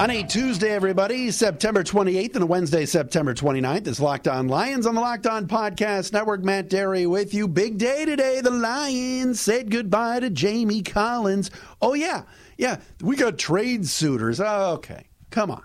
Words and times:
On 0.00 0.08
a 0.08 0.22
Tuesday, 0.22 0.70
everybody, 0.70 1.30
September 1.30 1.84
28th 1.84 2.34
and 2.34 2.42
a 2.42 2.46
Wednesday, 2.46 2.86
September 2.86 3.34
29th, 3.34 3.86
is 3.86 4.00
Locked 4.00 4.28
On 4.28 4.48
Lions 4.48 4.86
on 4.86 4.94
the 4.94 5.00
Locked 5.02 5.26
On 5.26 5.46
Podcast 5.46 6.14
Network. 6.14 6.42
Matt 6.42 6.70
Dery 6.70 7.06
with 7.06 7.34
you. 7.34 7.46
Big 7.46 7.76
day 7.76 8.06
today. 8.06 8.40
The 8.40 8.48
Lions 8.48 9.42
said 9.42 9.70
goodbye 9.70 10.20
to 10.20 10.30
Jamie 10.30 10.80
Collins. 10.80 11.50
Oh, 11.82 11.92
yeah. 11.92 12.22
Yeah. 12.56 12.78
We 13.02 13.14
got 13.14 13.38
trade 13.38 13.86
suitors. 13.86 14.40
Oh, 14.40 14.72
okay. 14.76 15.08
Come 15.28 15.50
on. 15.50 15.64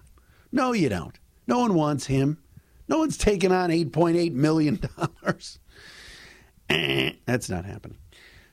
No, 0.52 0.74
you 0.74 0.90
don't. 0.90 1.18
No 1.48 1.60
one 1.60 1.74
wants 1.74 2.08
him. 2.08 2.38
No 2.90 2.98
one's 2.98 3.18
taking 3.18 3.54
on 3.54 3.70
$8.8 3.70 4.34
million. 4.34 4.82
eh, 6.70 7.14
that's 7.26 7.50
not 7.50 7.64
happening. 7.64 8.00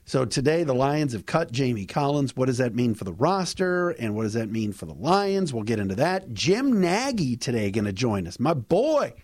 So 0.05 0.25
today, 0.25 0.65
the 0.65 0.75
Lions 0.75 1.13
have 1.13 1.27
cut 1.27 1.53
Jamie 1.53 1.87
Collins. 1.87 2.37
What 2.37 2.47
does 2.47 2.59
that 2.59 2.75
mean 2.75 2.95
for 2.95 3.05
the 3.05 3.13
roster? 3.13 3.91
And 3.91 4.17
what 4.17 4.25
does 4.25 4.33
that 4.33 4.51
mean 4.51 4.73
for 4.73 4.87
the 4.87 4.95
Lions? 4.95 5.55
We'll 5.55 5.63
get 5.63 5.79
into 5.79 5.95
that. 5.95 6.35
Jim 6.35 6.81
Nagy 6.81 7.37
today 7.37 7.71
going 7.71 7.85
to 7.85 7.93
join 7.93 8.27
us. 8.27 8.41
My 8.41 8.53
boy 8.53 9.15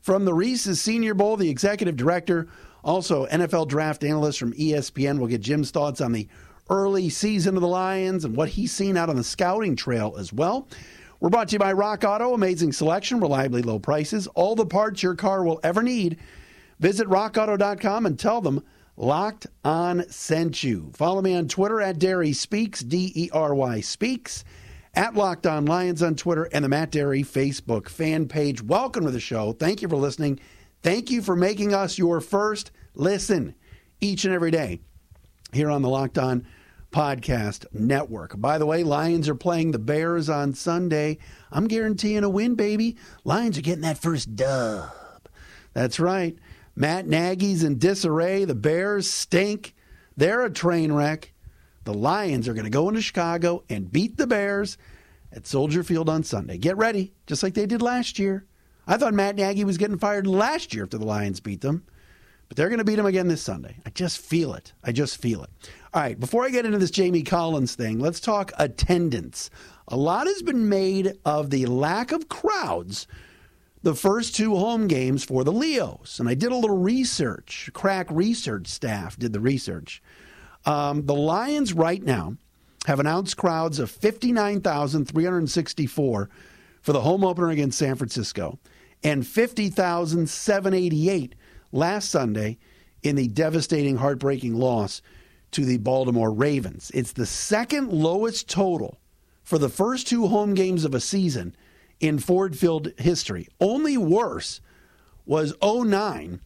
from 0.00 0.24
the 0.24 0.34
Reese's 0.34 0.80
Senior 0.80 1.14
Bowl, 1.14 1.36
the 1.36 1.48
executive 1.48 1.96
director, 1.96 2.48
also 2.82 3.26
NFL 3.26 3.68
draft 3.68 4.02
analyst 4.02 4.38
from 4.40 4.52
ESPN. 4.54 5.18
We'll 5.18 5.28
get 5.28 5.40
Jim's 5.40 5.70
thoughts 5.70 6.00
on 6.00 6.12
the 6.12 6.28
early 6.68 7.08
season 7.10 7.54
of 7.56 7.62
the 7.62 7.68
Lions 7.68 8.24
and 8.24 8.36
what 8.36 8.48
he's 8.50 8.72
seen 8.72 8.96
out 8.96 9.08
on 9.08 9.16
the 9.16 9.24
scouting 9.24 9.76
trail 9.76 10.16
as 10.18 10.32
well. 10.32 10.66
We're 11.20 11.30
brought 11.30 11.48
to 11.48 11.52
you 11.54 11.58
by 11.58 11.72
Rock 11.72 12.04
Auto. 12.04 12.34
Amazing 12.34 12.72
selection, 12.72 13.20
reliably 13.20 13.62
low 13.62 13.78
prices, 13.78 14.26
all 14.28 14.56
the 14.56 14.66
parts 14.66 15.02
your 15.02 15.14
car 15.14 15.44
will 15.44 15.60
ever 15.62 15.82
need. 15.82 16.18
Visit 16.80 17.08
rockauto.com 17.08 18.04
and 18.04 18.18
tell 18.18 18.40
them 18.40 18.62
Locked 18.96 19.48
On 19.64 20.08
sent 20.08 20.62
you. 20.62 20.92
Follow 20.94 21.20
me 21.20 21.34
on 21.34 21.48
Twitter 21.48 21.80
at 21.80 21.98
Dery 21.98 22.34
Speaks, 22.34 22.80
D 22.80 23.12
E 23.14 23.30
R 23.32 23.52
Y 23.54 23.80
Speaks, 23.80 24.44
at 24.94 25.14
Locked 25.14 25.46
On 25.46 25.64
Lions 25.66 26.02
on 26.02 26.14
Twitter, 26.14 26.44
and 26.52 26.64
the 26.64 26.68
Matt 26.68 26.92
Dery 26.92 27.26
Facebook 27.26 27.88
fan 27.88 28.28
page. 28.28 28.62
Welcome 28.62 29.04
to 29.04 29.10
the 29.10 29.18
show. 29.18 29.52
Thank 29.52 29.82
you 29.82 29.88
for 29.88 29.96
listening. 29.96 30.38
Thank 30.82 31.10
you 31.10 31.22
for 31.22 31.34
making 31.34 31.74
us 31.74 31.98
your 31.98 32.20
first 32.20 32.70
listen 32.94 33.56
each 34.00 34.24
and 34.24 34.32
every 34.32 34.52
day 34.52 34.80
here 35.52 35.70
on 35.70 35.82
the 35.82 35.88
Locked 35.88 36.18
On 36.18 36.46
Podcast 36.92 37.66
Network. 37.72 38.40
By 38.40 38.58
the 38.58 38.66
way, 38.66 38.84
Lions 38.84 39.28
are 39.28 39.34
playing 39.34 39.72
the 39.72 39.80
Bears 39.80 40.28
on 40.28 40.54
Sunday. 40.54 41.18
I'm 41.50 41.66
guaranteeing 41.66 42.22
a 42.22 42.28
win, 42.28 42.54
baby. 42.54 42.96
Lions 43.24 43.58
are 43.58 43.62
getting 43.62 43.82
that 43.82 43.98
first 43.98 44.36
dub. 44.36 44.90
That's 45.72 45.98
right. 45.98 46.38
Matt 46.76 47.06
Nagy's 47.06 47.62
in 47.62 47.78
disarray. 47.78 48.44
The 48.44 48.54
Bears 48.54 49.08
stink. 49.08 49.74
They're 50.16 50.44
a 50.44 50.50
train 50.50 50.92
wreck. 50.92 51.32
The 51.84 51.94
Lions 51.94 52.48
are 52.48 52.54
going 52.54 52.64
to 52.64 52.70
go 52.70 52.88
into 52.88 53.02
Chicago 53.02 53.62
and 53.68 53.92
beat 53.92 54.16
the 54.16 54.26
Bears 54.26 54.78
at 55.32 55.46
Soldier 55.46 55.82
Field 55.82 56.08
on 56.08 56.22
Sunday. 56.22 56.56
Get 56.56 56.76
ready, 56.76 57.12
just 57.26 57.42
like 57.42 57.54
they 57.54 57.66
did 57.66 57.82
last 57.82 58.18
year. 58.18 58.46
I 58.86 58.96
thought 58.96 59.14
Matt 59.14 59.36
Nagy 59.36 59.64
was 59.64 59.78
getting 59.78 59.98
fired 59.98 60.26
last 60.26 60.74
year 60.74 60.84
after 60.84 60.98
the 60.98 61.06
Lions 61.06 61.40
beat 61.40 61.60
them, 61.60 61.84
but 62.48 62.56
they're 62.56 62.68
going 62.68 62.78
to 62.78 62.84
beat 62.84 62.96
them 62.96 63.06
again 63.06 63.28
this 63.28 63.42
Sunday. 63.42 63.76
I 63.84 63.90
just 63.90 64.18
feel 64.18 64.54
it. 64.54 64.72
I 64.82 64.92
just 64.92 65.20
feel 65.20 65.42
it. 65.42 65.50
All 65.92 66.02
right, 66.02 66.18
before 66.18 66.44
I 66.44 66.50
get 66.50 66.66
into 66.66 66.78
this 66.78 66.90
Jamie 66.90 67.22
Collins 67.22 67.74
thing, 67.74 67.98
let's 67.98 68.20
talk 68.20 68.52
attendance. 68.58 69.50
A 69.88 69.96
lot 69.96 70.26
has 70.26 70.42
been 70.42 70.68
made 70.68 71.14
of 71.24 71.50
the 71.50 71.66
lack 71.66 72.12
of 72.12 72.28
crowds 72.28 73.06
the 73.84 73.94
first 73.94 74.34
two 74.34 74.56
home 74.56 74.88
games 74.88 75.22
for 75.24 75.44
the 75.44 75.52
Leos. 75.52 76.18
And 76.18 76.26
I 76.26 76.32
did 76.34 76.50
a 76.50 76.56
little 76.56 76.78
research. 76.78 77.68
Crack 77.74 78.06
research 78.10 78.66
staff 78.66 79.18
did 79.18 79.34
the 79.34 79.40
research. 79.40 80.02
Um, 80.64 81.04
the 81.04 81.14
Lions 81.14 81.74
right 81.74 82.02
now 82.02 82.38
have 82.86 82.98
announced 82.98 83.36
crowds 83.36 83.78
of 83.78 83.90
59,364 83.90 86.30
for 86.80 86.92
the 86.92 87.02
home 87.02 87.24
opener 87.24 87.50
against 87.50 87.78
San 87.78 87.96
Francisco 87.96 88.58
and 89.02 89.26
50,788 89.26 91.34
last 91.70 92.10
Sunday 92.10 92.56
in 93.02 93.16
the 93.16 93.28
devastating, 93.28 93.96
heartbreaking 93.96 94.54
loss 94.54 95.02
to 95.50 95.66
the 95.66 95.76
Baltimore 95.76 96.32
Ravens. 96.32 96.90
It's 96.94 97.12
the 97.12 97.26
second 97.26 97.92
lowest 97.92 98.48
total 98.48 98.98
for 99.42 99.58
the 99.58 99.68
first 99.68 100.06
two 100.06 100.28
home 100.28 100.54
games 100.54 100.86
of 100.86 100.94
a 100.94 101.00
season 101.00 101.54
in 102.00 102.18
Ford 102.18 102.56
Field 102.56 102.92
history. 102.98 103.48
Only 103.60 103.96
worse 103.96 104.60
was 105.26 105.54
09 105.62 106.40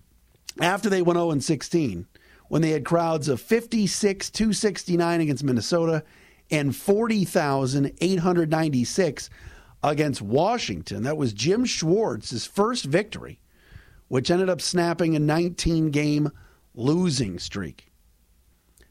after 0.61 0.89
they 0.89 1.03
went 1.03 1.19
0 1.19 1.39
16 1.39 2.07
when 2.49 2.63
they 2.63 2.71
had 2.71 2.85
crowds 2.85 3.29
of 3.29 3.41
56 3.41 4.31
269 4.31 5.21
against 5.21 5.45
Minnesota 5.45 6.03
and 6.51 6.75
40,896 6.75 9.31
against 9.83 10.23
Washington. 10.23 11.03
That 11.03 11.17
was 11.17 11.33
Jim 11.33 11.65
Schwartz's 11.65 12.47
first 12.47 12.85
victory, 12.85 13.41
which 14.09 14.31
ended 14.31 14.49
up 14.49 14.61
snapping 14.61 15.15
a 15.15 15.19
19 15.19 15.91
game 15.91 16.31
losing 16.75 17.39
streak. 17.39 17.88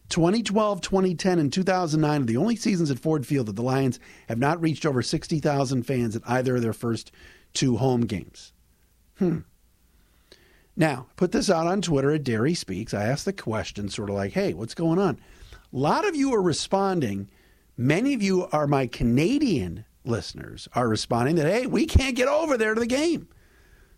2012, 0.09 0.81
2010, 0.81 1.39
and 1.39 1.51
2009 1.51 2.21
are 2.21 2.25
the 2.25 2.37
only 2.37 2.55
seasons 2.55 2.89
at 2.89 2.99
Ford 2.99 3.25
Field 3.25 3.47
that 3.47 3.55
the 3.55 3.61
Lions 3.61 3.99
have 4.29 4.37
not 4.37 4.61
reached 4.61 4.85
over 4.85 5.01
60,000 5.01 5.83
fans 5.83 6.15
at 6.15 6.21
either 6.25 6.55
of 6.55 6.61
their 6.61 6.73
first 6.73 7.11
two 7.53 7.77
home 7.77 8.01
games. 8.01 8.53
Hmm. 9.17 9.39
Now, 10.75 11.07
put 11.15 11.31
this 11.31 11.49
out 11.49 11.67
on 11.67 11.81
Twitter 11.81 12.11
at 12.11 12.23
Dery 12.23 12.55
Speaks. 12.55 12.93
I 12.93 13.05
asked 13.05 13.25
the 13.25 13.33
question, 13.33 13.89
sort 13.89 14.09
of 14.09 14.15
like, 14.15 14.33
hey, 14.33 14.53
what's 14.53 14.75
going 14.75 14.99
on? 14.99 15.19
A 15.73 15.77
lot 15.77 16.07
of 16.07 16.15
you 16.15 16.33
are 16.33 16.41
responding. 16.41 17.29
Many 17.75 18.13
of 18.13 18.21
you 18.21 18.45
are 18.51 18.67
my 18.67 18.87
Canadian 18.87 19.85
listeners, 20.05 20.67
are 20.73 20.87
responding 20.87 21.35
that, 21.35 21.51
hey, 21.51 21.65
we 21.65 21.85
can't 21.85 22.15
get 22.15 22.27
over 22.27 22.57
there 22.57 22.73
to 22.73 22.79
the 22.79 22.87
game. 22.87 23.27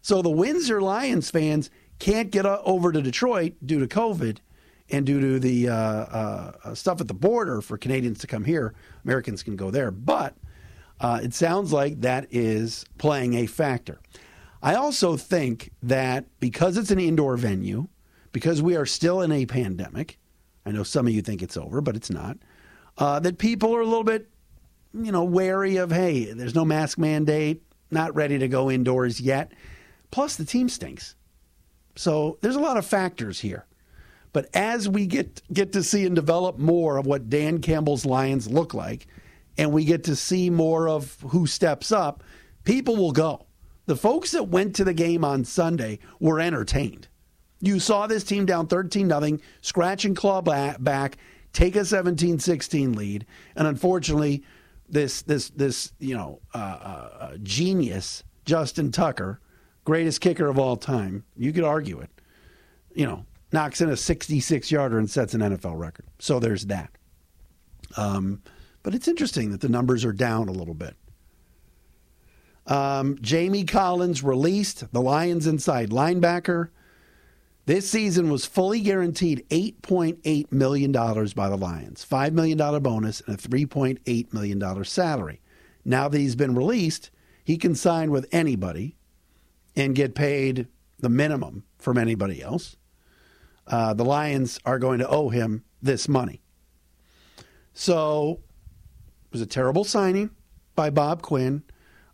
So 0.01 0.21
the 0.21 0.29
Windsor 0.29 0.81
Lions 0.81 1.29
fans 1.29 1.69
can't 1.99 2.31
get 2.31 2.45
over 2.45 2.91
to 2.91 3.01
Detroit 3.01 3.55
due 3.63 3.79
to 3.79 3.87
COVID 3.87 4.37
and 4.91 5.05
due 5.05 5.19
to 5.19 5.39
the 5.39 5.69
uh, 5.69 5.73
uh, 5.73 6.75
stuff 6.75 7.01
at 7.01 7.07
the 7.07 7.13
border 7.13 7.61
for 7.61 7.77
Canadians 7.77 8.19
to 8.19 8.27
come 8.27 8.43
here, 8.43 8.73
Americans 9.03 9.43
can 9.43 9.55
go 9.55 9.71
there. 9.71 9.91
But 9.91 10.35
uh, 10.99 11.19
it 11.23 11.33
sounds 11.33 11.71
like 11.71 12.01
that 12.01 12.27
is 12.31 12.85
playing 12.97 13.35
a 13.35 13.45
factor. 13.45 13.99
I 14.61 14.75
also 14.75 15.15
think 15.15 15.71
that 15.83 16.25
because 16.39 16.77
it's 16.77 16.91
an 16.91 16.99
indoor 16.99 17.37
venue, 17.37 17.87
because 18.31 18.61
we 18.61 18.75
are 18.75 18.85
still 18.85 19.21
in 19.21 19.31
a 19.31 19.45
pandemic, 19.45 20.19
I 20.65 20.71
know 20.71 20.83
some 20.83 21.07
of 21.07 21.13
you 21.13 21.21
think 21.21 21.41
it's 21.41 21.57
over, 21.57 21.81
but 21.81 21.95
it's 21.95 22.09
not, 22.09 22.37
uh, 22.97 23.19
that 23.21 23.37
people 23.37 23.75
are 23.75 23.81
a 23.81 23.85
little 23.85 24.03
bit, 24.03 24.29
you 24.93 25.11
know, 25.11 25.23
wary 25.23 25.77
of, 25.77 25.91
hey, 25.91 26.25
there's 26.33 26.55
no 26.55 26.65
mask 26.65 26.97
mandate, 26.97 27.63
not 27.89 28.13
ready 28.15 28.37
to 28.37 28.47
go 28.47 28.69
indoors 28.69 29.21
yet. 29.21 29.53
Plus, 30.11 30.35
the 30.35 30.45
team 30.45 30.67
stinks. 30.67 31.15
So 31.95 32.37
there's 32.41 32.55
a 32.55 32.61
lot 32.61 32.77
of 32.77 32.85
factors 32.85 33.39
here. 33.39 33.65
But 34.31 34.49
as 34.53 34.87
we 34.87 35.07
get 35.07 35.41
get 35.51 35.73
to 35.73 35.83
see 35.83 36.05
and 36.05 36.15
develop 36.15 36.57
more 36.57 36.97
of 36.97 37.05
what 37.05 37.29
Dan 37.29 37.59
Campbell's 37.59 38.05
Lions 38.05 38.49
look 38.49 38.73
like, 38.73 39.07
and 39.57 39.71
we 39.71 39.85
get 39.85 40.03
to 40.05 40.15
see 40.15 40.49
more 40.49 40.87
of 40.87 41.17
who 41.29 41.47
steps 41.47 41.91
up, 41.91 42.23
people 42.63 42.95
will 42.95 43.11
go. 43.11 43.45
The 43.87 43.95
folks 43.95 44.31
that 44.31 44.49
went 44.49 44.75
to 44.75 44.83
the 44.83 44.93
game 44.93 45.25
on 45.25 45.43
Sunday 45.45 45.99
were 46.19 46.39
entertained. 46.39 47.07
You 47.59 47.79
saw 47.79 48.07
this 48.07 48.23
team 48.23 48.45
down 48.45 48.67
13 48.67 49.07
nothing, 49.07 49.41
scratch 49.61 50.05
and 50.05 50.15
claw 50.15 50.41
back, 50.41 51.17
take 51.51 51.75
a 51.75 51.79
17-16 51.79 52.95
lead, 52.95 53.25
and 53.55 53.67
unfortunately, 53.67 54.43
this 54.87 55.21
this 55.23 55.49
this 55.49 55.93
you 55.99 56.15
know 56.15 56.39
uh, 56.53 56.57
uh, 56.57 57.09
uh, 57.19 57.37
genius 57.43 58.23
Justin 58.45 58.91
Tucker, 58.91 59.39
greatest 59.83 60.21
kicker 60.21 60.47
of 60.47 60.57
all 60.57 60.77
time. 60.77 61.23
You 61.35 61.53
could 61.53 61.63
argue 61.63 61.99
it. 61.99 62.09
You 62.93 63.05
know, 63.05 63.25
knocks 63.51 63.81
in 63.81 63.89
a 63.89 63.97
66 63.97 64.71
yarder 64.71 64.99
and 64.99 65.09
sets 65.09 65.33
an 65.33 65.41
NFL 65.41 65.77
record. 65.77 66.05
So 66.19 66.39
there's 66.39 66.67
that. 66.67 66.91
Um, 67.97 68.41
but 68.83 68.93
it's 68.95 69.07
interesting 69.07 69.51
that 69.51 69.61
the 69.61 69.69
numbers 69.69 70.05
are 70.05 70.13
down 70.13 70.47
a 70.47 70.53
little 70.53 70.73
bit. 70.73 70.95
Um, 72.67 73.17
Jamie 73.21 73.63
Collins 73.63 74.23
released 74.23 74.91
the 74.93 75.01
Lions 75.01 75.47
inside 75.47 75.89
linebacker. 75.89 76.69
This 77.65 77.89
season 77.89 78.31
was 78.31 78.45
fully 78.45 78.81
guaranteed 78.81 79.47
$8.8 79.49 80.51
million 80.51 80.91
by 80.91 81.49
the 81.49 81.57
Lions, 81.57 82.05
$5 82.09 82.31
million 82.33 82.57
bonus, 82.81 83.21
and 83.21 83.35
a 83.35 83.37
$3.8 83.37 84.33
million 84.33 84.83
salary. 84.85 85.41
Now 85.85 86.07
that 86.07 86.17
he's 86.17 86.35
been 86.35 86.55
released, 86.55 87.09
he 87.43 87.57
can 87.57 87.75
sign 87.75 88.11
with 88.11 88.27
anybody 88.31 88.95
and 89.75 89.95
get 89.95 90.15
paid 90.15 90.67
the 90.99 91.09
minimum 91.09 91.63
from 91.77 91.97
anybody 91.97 92.41
else. 92.41 92.75
Uh, 93.69 93.93
the 93.93 94.03
Lions 94.03 94.59
are 94.65 94.79
going 94.79 94.99
to 94.99 95.07
owe 95.07 95.29
him 95.29 95.63
this 95.81 96.09
money. 96.09 96.41
So 97.73 98.39
it 99.25 99.31
was 99.31 99.41
a 99.41 99.45
terrible 99.45 99.83
signing 99.83 100.31
by 100.75 100.89
Bob 100.89 101.21
Quinn. 101.21 101.63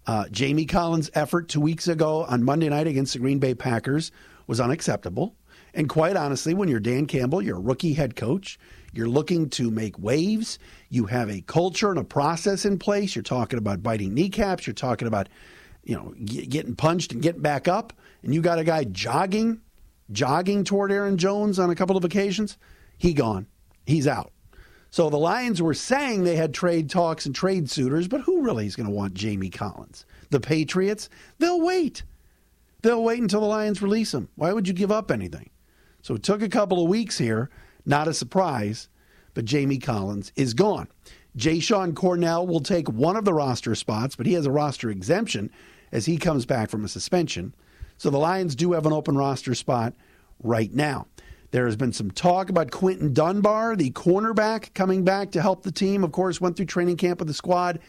Uh, 0.05 0.27
Jamie 0.29 0.65
Collins' 0.65 1.09
effort 1.15 1.49
two 1.49 1.61
weeks 1.61 1.87
ago 1.87 2.25
on 2.25 2.43
Monday 2.43 2.69
night 2.69 2.85
against 2.85 3.13
the 3.13 3.19
Green 3.19 3.39
Bay 3.39 3.55
Packers 3.55 4.11
was 4.45 4.59
unacceptable. 4.59 5.35
And 5.73 5.89
quite 5.89 6.15
honestly, 6.15 6.53
when 6.53 6.69
you're 6.69 6.79
Dan 6.79 7.05
Campbell, 7.05 7.41
you're 7.41 7.57
a 7.57 7.61
rookie 7.61 7.93
head 7.93 8.15
coach, 8.15 8.57
you're 8.93 9.09
looking 9.09 9.49
to 9.51 9.69
make 9.69 9.99
waves, 9.99 10.57
you 10.89 11.05
have 11.05 11.29
a 11.29 11.41
culture 11.41 11.89
and 11.89 11.99
a 11.99 12.03
process 12.03 12.63
in 12.63 12.79
place, 12.79 13.15
you're 13.15 13.23
talking 13.23 13.59
about 13.59 13.83
biting 13.83 14.13
kneecaps, 14.13 14.65
you're 14.65 14.73
talking 14.73 15.07
about, 15.07 15.27
you 15.83 15.95
know, 15.95 16.13
getting 16.23 16.75
punched 16.75 17.11
and 17.11 17.21
getting 17.21 17.41
back 17.41 17.67
up, 17.67 17.91
and 18.23 18.33
you 18.33 18.41
got 18.41 18.59
a 18.59 18.63
guy 18.63 18.85
jogging, 18.85 19.59
jogging 20.11 20.63
toward 20.63 20.91
Aaron 20.91 21.17
Jones 21.17 21.59
on 21.59 21.69
a 21.69 21.75
couple 21.75 21.97
of 21.97 22.05
occasions, 22.05 22.57
he 22.97 23.13
gone. 23.13 23.47
He's 23.85 24.07
out. 24.07 24.31
So 24.89 25.09
the 25.09 25.17
Lions 25.17 25.61
were 25.61 25.73
saying 25.73 26.23
they 26.23 26.37
had 26.37 26.53
trade 26.53 26.89
talks 26.89 27.25
and 27.25 27.35
trade 27.35 27.69
suitors, 27.69 28.07
but 28.07 28.21
who 28.21 28.41
really 28.41 28.65
is 28.65 28.75
going 28.75 28.87
to 28.87 28.95
want 28.95 29.13
Jamie 29.13 29.49
Collins? 29.49 30.05
The 30.29 30.39
Patriots? 30.39 31.09
They'll 31.37 31.59
wait. 31.61 32.03
They'll 32.81 33.03
wait 33.03 33.21
until 33.21 33.41
the 33.41 33.47
Lions 33.47 33.81
release 33.81 34.13
him. 34.13 34.29
Why 34.35 34.53
would 34.53 34.67
you 34.67 34.73
give 34.73 34.91
up 34.91 35.11
anything? 35.11 35.49
So 36.01 36.15
it 36.15 36.23
took 36.23 36.41
a 36.41 36.47
couple 36.49 36.81
of 36.81 36.87
weeks 36.87 37.17
here, 37.17 37.49
not 37.85 38.07
a 38.07 38.13
surprise, 38.13 38.89
but 39.33 39.43
Jamie 39.43 39.79
Collins 39.79 40.31
is 40.35 40.53
gone. 40.53 40.87
Jashon 41.37 41.95
Cornell 41.95 42.47
will 42.47 42.61
take 42.61 42.87
one 42.87 43.17
of 43.17 43.25
the 43.25 43.33
roster 43.33 43.75
spots, 43.75 44.15
but 44.15 44.25
he 44.25 44.33
has 44.33 44.45
a 44.45 44.51
roster 44.51 44.89
exemption 44.89 45.51
as 45.91 46.05
he 46.05 46.17
comes 46.17 46.45
back 46.45 46.69
from 46.69 46.85
a 46.85 46.87
suspension. 46.87 47.53
So 47.97 48.09
the 48.09 48.17
Lions 48.17 48.55
do 48.55 48.73
have 48.73 48.85
an 48.85 48.93
open 48.93 49.17
roster 49.17 49.55
spot 49.55 49.93
right 50.43 50.73
now. 50.73 51.07
There 51.51 51.65
has 51.65 51.75
been 51.75 51.93
some 51.93 52.11
talk 52.11 52.49
about 52.49 52.71
Quinton 52.71 53.13
Dunbar, 53.13 53.75
the 53.75 53.91
cornerback, 53.91 54.73
coming 54.73 55.03
back 55.03 55.31
to 55.31 55.41
help 55.41 55.63
the 55.63 55.71
team. 55.71 56.03
Of 56.03 56.11
course, 56.11 56.41
went 56.41 56.57
through 56.57 56.65
training 56.65 56.97
camp 56.97 57.19
with 57.19 57.27
the 57.27 57.33
squad. 57.33 57.79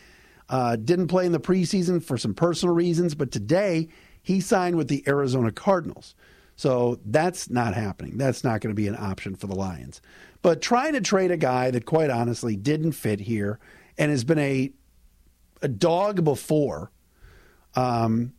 Uh, 0.49 0.77
didn't 0.77 1.09
play 1.09 1.27
in 1.27 1.33
the 1.33 1.41
preseason 1.41 2.03
for 2.03 2.17
some 2.17 2.33
personal 2.35 2.75
reasons, 2.75 3.15
but 3.17 3.33
today 3.33 3.89
he 4.23 4.41
signed 4.41 4.77
with 4.77 4.87
the 4.87 5.03
Arizona 5.09 5.51
Cardinals. 5.51 6.15
So 6.55 7.01
that's 7.05 7.51
not 7.51 7.75
happening. 7.75 8.17
That's 8.17 8.45
not 8.45 8.61
going 8.61 8.75
to 8.75 8.81
be 8.81 8.89
an 8.89 8.97
option 8.97 9.35
for 9.35 9.47
the 9.49 9.57
Lions. 9.57 10.01
But 10.43 10.63
trying 10.63 10.93
to 10.93 11.01
trade 11.01 11.31
a 11.31 11.37
guy 11.37 11.71
that, 11.73 11.85
quite 11.85 12.11
honestly, 12.11 12.57
didn't 12.57 12.93
fit 12.93 13.21
here 13.21 13.59
and 13.99 14.11
has 14.11 14.25
been 14.25 14.39
a 14.39 14.73
a 15.63 15.69
dog 15.69 16.23
before, 16.23 16.93
um, 17.75 18.33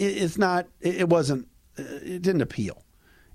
it's 0.00 0.38
not. 0.38 0.66
It, 0.80 1.08
wasn't. 1.08 1.48
Uh, 1.78 1.82
it 2.02 2.22
didn't 2.22 2.42
appeal. 2.42 2.84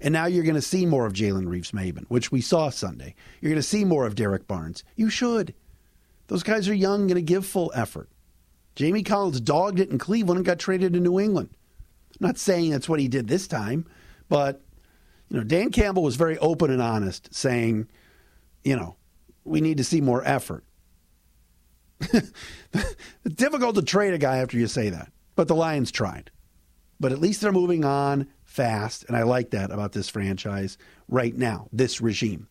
And 0.01 0.11
now 0.11 0.25
you're 0.25 0.43
going 0.43 0.55
to 0.55 0.61
see 0.61 0.85
more 0.85 1.05
of 1.05 1.13
Jalen 1.13 1.47
Reeves-Maybin, 1.47 2.05
which 2.09 2.31
we 2.31 2.41
saw 2.41 2.69
Sunday. 2.69 3.15
You're 3.39 3.51
going 3.51 3.61
to 3.61 3.67
see 3.67 3.85
more 3.85 4.05
of 4.05 4.15
Derrick 4.15 4.47
Barnes. 4.47 4.83
You 4.95 5.09
should. 5.09 5.53
Those 6.27 6.43
guys 6.43 6.67
are 6.67 6.73
young, 6.73 7.07
going 7.07 7.15
to 7.15 7.21
give 7.21 7.45
full 7.45 7.71
effort. 7.73 8.09
Jamie 8.75 9.03
Collins 9.03 9.39
dogged 9.39 9.79
it 9.79 9.91
in 9.91 9.97
Cleveland 9.97 10.39
and 10.39 10.45
got 10.45 10.59
traded 10.59 10.93
to 10.93 10.99
New 10.99 11.19
England. 11.19 11.49
I'm 12.19 12.27
not 12.27 12.37
saying 12.37 12.71
that's 12.71 12.89
what 12.89 12.99
he 12.99 13.07
did 13.07 13.27
this 13.27 13.47
time, 13.47 13.85
but 14.29 14.61
you 15.29 15.37
know, 15.37 15.43
Dan 15.43 15.71
Campbell 15.71 16.03
was 16.03 16.15
very 16.15 16.37
open 16.39 16.69
and 16.71 16.81
honest, 16.81 17.33
saying, 17.33 17.87
you 18.63 18.75
know, 18.75 18.95
we 19.43 19.61
need 19.61 19.77
to 19.77 19.83
see 19.83 20.01
more 20.01 20.23
effort. 20.25 20.63
it's 22.01 23.35
difficult 23.35 23.75
to 23.75 23.81
trade 23.81 24.13
a 24.13 24.17
guy 24.17 24.37
after 24.37 24.57
you 24.57 24.67
say 24.67 24.89
that, 24.89 25.11
but 25.35 25.47
the 25.47 25.55
Lions 25.55 25.91
tried. 25.91 26.31
But 26.99 27.11
at 27.11 27.19
least 27.19 27.41
they're 27.41 27.51
moving 27.51 27.83
on 27.83 28.27
fast, 28.43 29.05
and 29.07 29.17
I 29.17 29.23
like 29.23 29.51
that 29.51 29.71
about 29.71 29.91
this 29.91 30.09
franchise 30.09 30.77
right 31.07 31.35
now, 31.35 31.67
this 31.73 32.01
regime. 32.01 32.47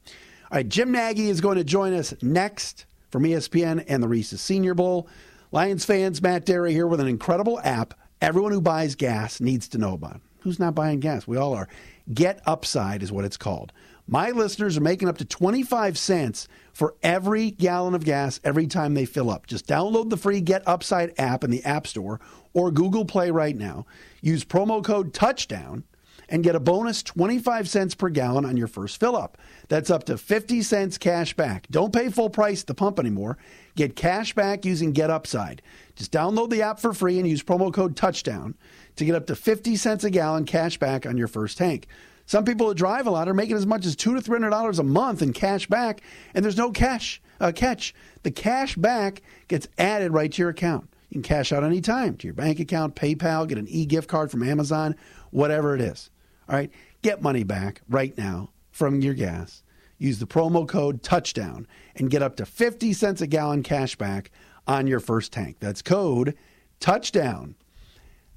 All 0.51 0.57
right, 0.57 0.69
Jim 0.69 0.93
Nagy 0.93 1.29
is 1.29 1.41
going 1.41 1.57
to 1.57 1.65
join 1.65 1.95
us 1.95 2.13
next 2.23 2.87
from 3.11 3.23
ESPN 3.23 3.85
and 3.89 4.03
the 4.03 4.09
Reese's 4.09 4.41
Senior 4.41 4.75
Bowl. 4.75 5.09
Lions 5.51 5.85
fans, 5.85 6.21
Matt 6.21 6.45
Dery 6.45 6.73
here 6.73 6.87
with 6.87 7.01
an 7.01 7.07
incredible 7.07 7.61
app 7.63 7.95
everyone 8.23 8.53
who 8.53 8.61
buys 8.61 8.95
gas 8.95 9.41
needs 9.41 9.69
to 9.69 9.79
know 9.79 9.95
about. 9.95 10.21
Who's 10.41 10.59
not 10.59 10.75
buying 10.75 11.01
gas? 11.01 11.27
We 11.27 11.37
all 11.37 11.55
are. 11.55 11.69
Get 12.13 12.41
Upside 12.47 13.03
is 13.03 13.13
what 13.13 13.25
it's 13.25 13.37
called. 13.37 13.73
My 14.07 14.31
listeners 14.31 14.77
are 14.77 14.83
making 14.83 15.09
up 15.09 15.19
to 15.19 15.25
25 15.25 15.97
cents 15.97 16.49
for 16.73 16.95
every 17.03 17.51
gallon 17.51 17.95
of 17.95 18.05
gas 18.05 18.41
every 18.43 18.67
time 18.67 18.95
they 18.95 19.05
fill 19.05 19.31
up. 19.31 19.47
Just 19.47 19.67
download 19.67 20.11
the 20.11 20.17
free 20.17 20.41
Get 20.41 20.67
Upside 20.67 21.13
app 21.19 21.45
in 21.45 21.51
the 21.51 21.65
App 21.65 21.87
Store 21.87 22.21
or 22.55 22.71
Google 22.71 23.05
Play 23.05 23.31
right 23.31 23.57
now. 23.57 23.87
Use 24.21 24.45
promo 24.45 24.83
code 24.85 25.13
TOUCHDOWN 25.13 25.85
and 26.29 26.43
get 26.43 26.55
a 26.55 26.61
bonus 26.61 27.03
25 27.03 27.69
cents 27.69 27.95
per 27.95 28.09
gallon 28.09 28.45
on 28.45 28.57
your 28.57 28.67
first 28.67 28.99
fill 28.99 29.15
up. 29.15 29.37
That's 29.69 29.91
up 29.91 30.05
to 30.05 30.17
50 30.17 30.63
cents 30.63 30.97
cash 30.97 31.35
back. 31.35 31.67
Don't 31.71 31.93
pay 31.93 32.09
full 32.09 32.31
price 32.31 32.63
at 32.63 32.67
the 32.67 32.75
pump 32.75 32.99
anymore. 32.99 33.37
Get 33.77 33.97
cash 33.97 34.35
back 34.35 34.65
using 34.65 34.93
Get 34.93 35.11
Upside. 35.11 35.61
Just 35.95 36.13
download 36.13 36.51
the 36.51 36.63
app 36.63 36.81
for 36.81 36.95
free 36.95 37.19
and 37.19 37.29
use 37.29 37.43
promo 37.43 37.73
code 37.73 37.97
touchdown 37.97 38.55
to 38.97 39.05
get 39.05 39.15
up 39.15 39.27
to 39.27 39.37
50 39.37 39.77
cents 39.77 40.05
a 40.05 40.11
gallon 40.11 40.45
cash 40.45 40.79
back 40.79 41.07
on 41.07 41.19
your 41.19 41.29
first 41.29 41.59
tank. 41.59 41.87
Some 42.25 42.45
people 42.45 42.69
who 42.69 42.75
drive 42.75 43.07
a 43.07 43.11
lot 43.11 43.29
are 43.29 43.35
making 43.35 43.57
as 43.57 43.67
much 43.67 43.85
as 43.85 43.97
two 43.97 44.15
to 44.15 44.21
three 44.21 44.37
hundred 44.37 44.51
dollars 44.51 44.79
a 44.79 44.85
month 44.85 45.23
in 45.23 45.33
cash 45.33 45.67
back, 45.67 46.03
and 46.35 46.45
there's 46.45 46.57
no 46.57 46.71
cash 46.71 47.21
uh, 47.41 47.53
catch. 47.55 47.95
The 48.23 48.31
cash 48.31 48.77
back 48.77 49.23
gets 49.49 49.69
added 49.77 50.13
right 50.13 50.33
to 50.33 50.43
your 50.43 50.51
account. 50.51 50.89
You 51.13 51.21
can 51.21 51.25
cash 51.25 51.53
out 51.53 51.63
anytime 51.63 52.17
to 52.17 52.27
your 52.27 52.33
bank 52.33 52.59
account, 52.59 52.97
PayPal, 52.97 53.47
get 53.47 53.59
an 53.59 53.69
e-gift 53.69 54.09
card 54.09 54.31
from 54.31 54.43
Amazon, 54.43 54.97
whatever 55.31 55.75
it 55.75 55.83
is. 55.83 56.09
All 56.49 56.57
right, 56.57 56.71
get 57.03 57.21
money 57.21 57.45
back 57.45 57.83
right 57.87 58.17
now 58.17 58.49
from 58.71 59.03
your 59.03 59.13
gas. 59.13 59.63
Use 59.99 60.21
the 60.21 60.27
promo 60.27 60.67
code 60.67 61.03
touchdown 61.03 61.67
and 61.97 62.11
get 62.11 62.23
up 62.23 62.37
to 62.37 62.47
50 62.47 62.95
cents 62.95 63.21
a 63.21 63.27
gallon 63.27 63.63
cash 63.63 63.95
back 63.95 64.31
on 64.67 64.87
your 64.87 65.01
first 65.01 65.35
tank. 65.35 65.59
That's 65.61 65.83
code 65.83 66.35
touchdown. 66.81 67.57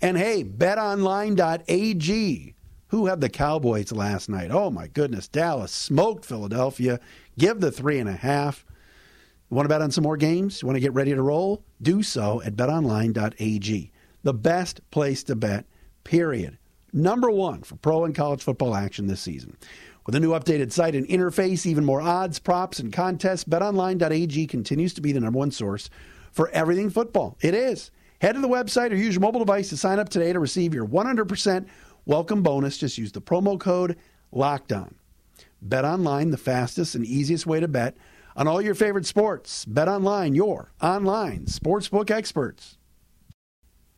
And 0.01 0.17
hey, 0.17 0.43
betonline.ag. 0.43 0.95
Who 2.89 3.05
had 3.05 3.21
the 3.21 3.29
Cowboys 3.29 3.93
last 3.93 4.27
night? 4.27 4.51
Oh 4.51 4.69
my 4.69 4.87
goodness. 4.87 5.29
Dallas 5.29 5.71
smoked 5.71 6.25
Philadelphia. 6.25 6.99
Give 7.37 7.61
the 7.61 7.71
three 7.71 7.99
and 7.99 8.09
a 8.09 8.17
half. 8.17 8.65
Want 9.49 9.65
to 9.65 9.69
bet 9.69 9.81
on 9.81 9.91
some 9.91 10.03
more 10.03 10.17
games? 10.17 10.63
Want 10.63 10.75
to 10.75 10.81
get 10.81 10.93
ready 10.93 11.13
to 11.13 11.21
roll? 11.21 11.63
Do 11.81 12.01
so 12.01 12.41
at 12.43 12.55
betonline.ag. 12.55 13.91
The 14.23 14.33
best 14.33 14.81
place 14.91 15.23
to 15.25 15.35
bet, 15.35 15.65
period 16.03 16.57
number 16.95 17.29
one 17.29 17.61
for 17.61 17.75
pro 17.75 18.05
and 18.05 18.15
college 18.15 18.41
football 18.41 18.73
action 18.73 19.05
this 19.05 19.21
season. 19.21 19.57
With 20.05 20.15
a 20.15 20.19
new 20.19 20.31
updated 20.31 20.71
site 20.71 20.95
and 20.95 21.07
interface, 21.07 21.65
even 21.65 21.83
more 21.83 22.01
odds, 22.01 22.39
props, 22.39 22.79
and 22.79 22.93
contests, 22.93 23.43
betonline.ag 23.43 24.47
continues 24.47 24.93
to 24.93 25.01
be 25.01 25.11
the 25.11 25.19
number 25.19 25.37
one 25.37 25.51
source 25.51 25.89
for 26.31 26.49
everything 26.49 26.89
football. 26.89 27.37
It 27.41 27.53
is. 27.53 27.91
Head 28.21 28.33
to 28.33 28.41
the 28.41 28.47
website 28.47 28.91
or 28.91 28.95
use 28.95 29.15
your 29.15 29.21
mobile 29.21 29.39
device 29.39 29.69
to 29.69 29.77
sign 29.77 29.99
up 29.99 30.09
today 30.09 30.31
to 30.31 30.39
receive 30.39 30.73
your 30.73 30.87
100% 30.87 31.67
welcome 32.05 32.43
bonus. 32.43 32.77
Just 32.77 32.97
use 32.97 33.11
the 33.11 33.21
promo 33.21 33.59
code 33.59 33.97
LOCKED 34.31 34.73
ON. 34.73 34.95
Bet 35.61 35.85
online, 35.85 36.29
the 36.29 36.37
fastest 36.37 36.95
and 36.95 37.05
easiest 37.05 37.45
way 37.45 37.59
to 37.59 37.67
bet 37.67 37.97
on 38.35 38.47
all 38.47 38.61
your 38.61 38.75
favorite 38.75 39.05
sports. 39.05 39.65
Bet 39.65 39.87
online, 39.87 40.35
your 40.35 40.71
online 40.81 41.45
sportsbook 41.45 42.11
experts. 42.11 42.77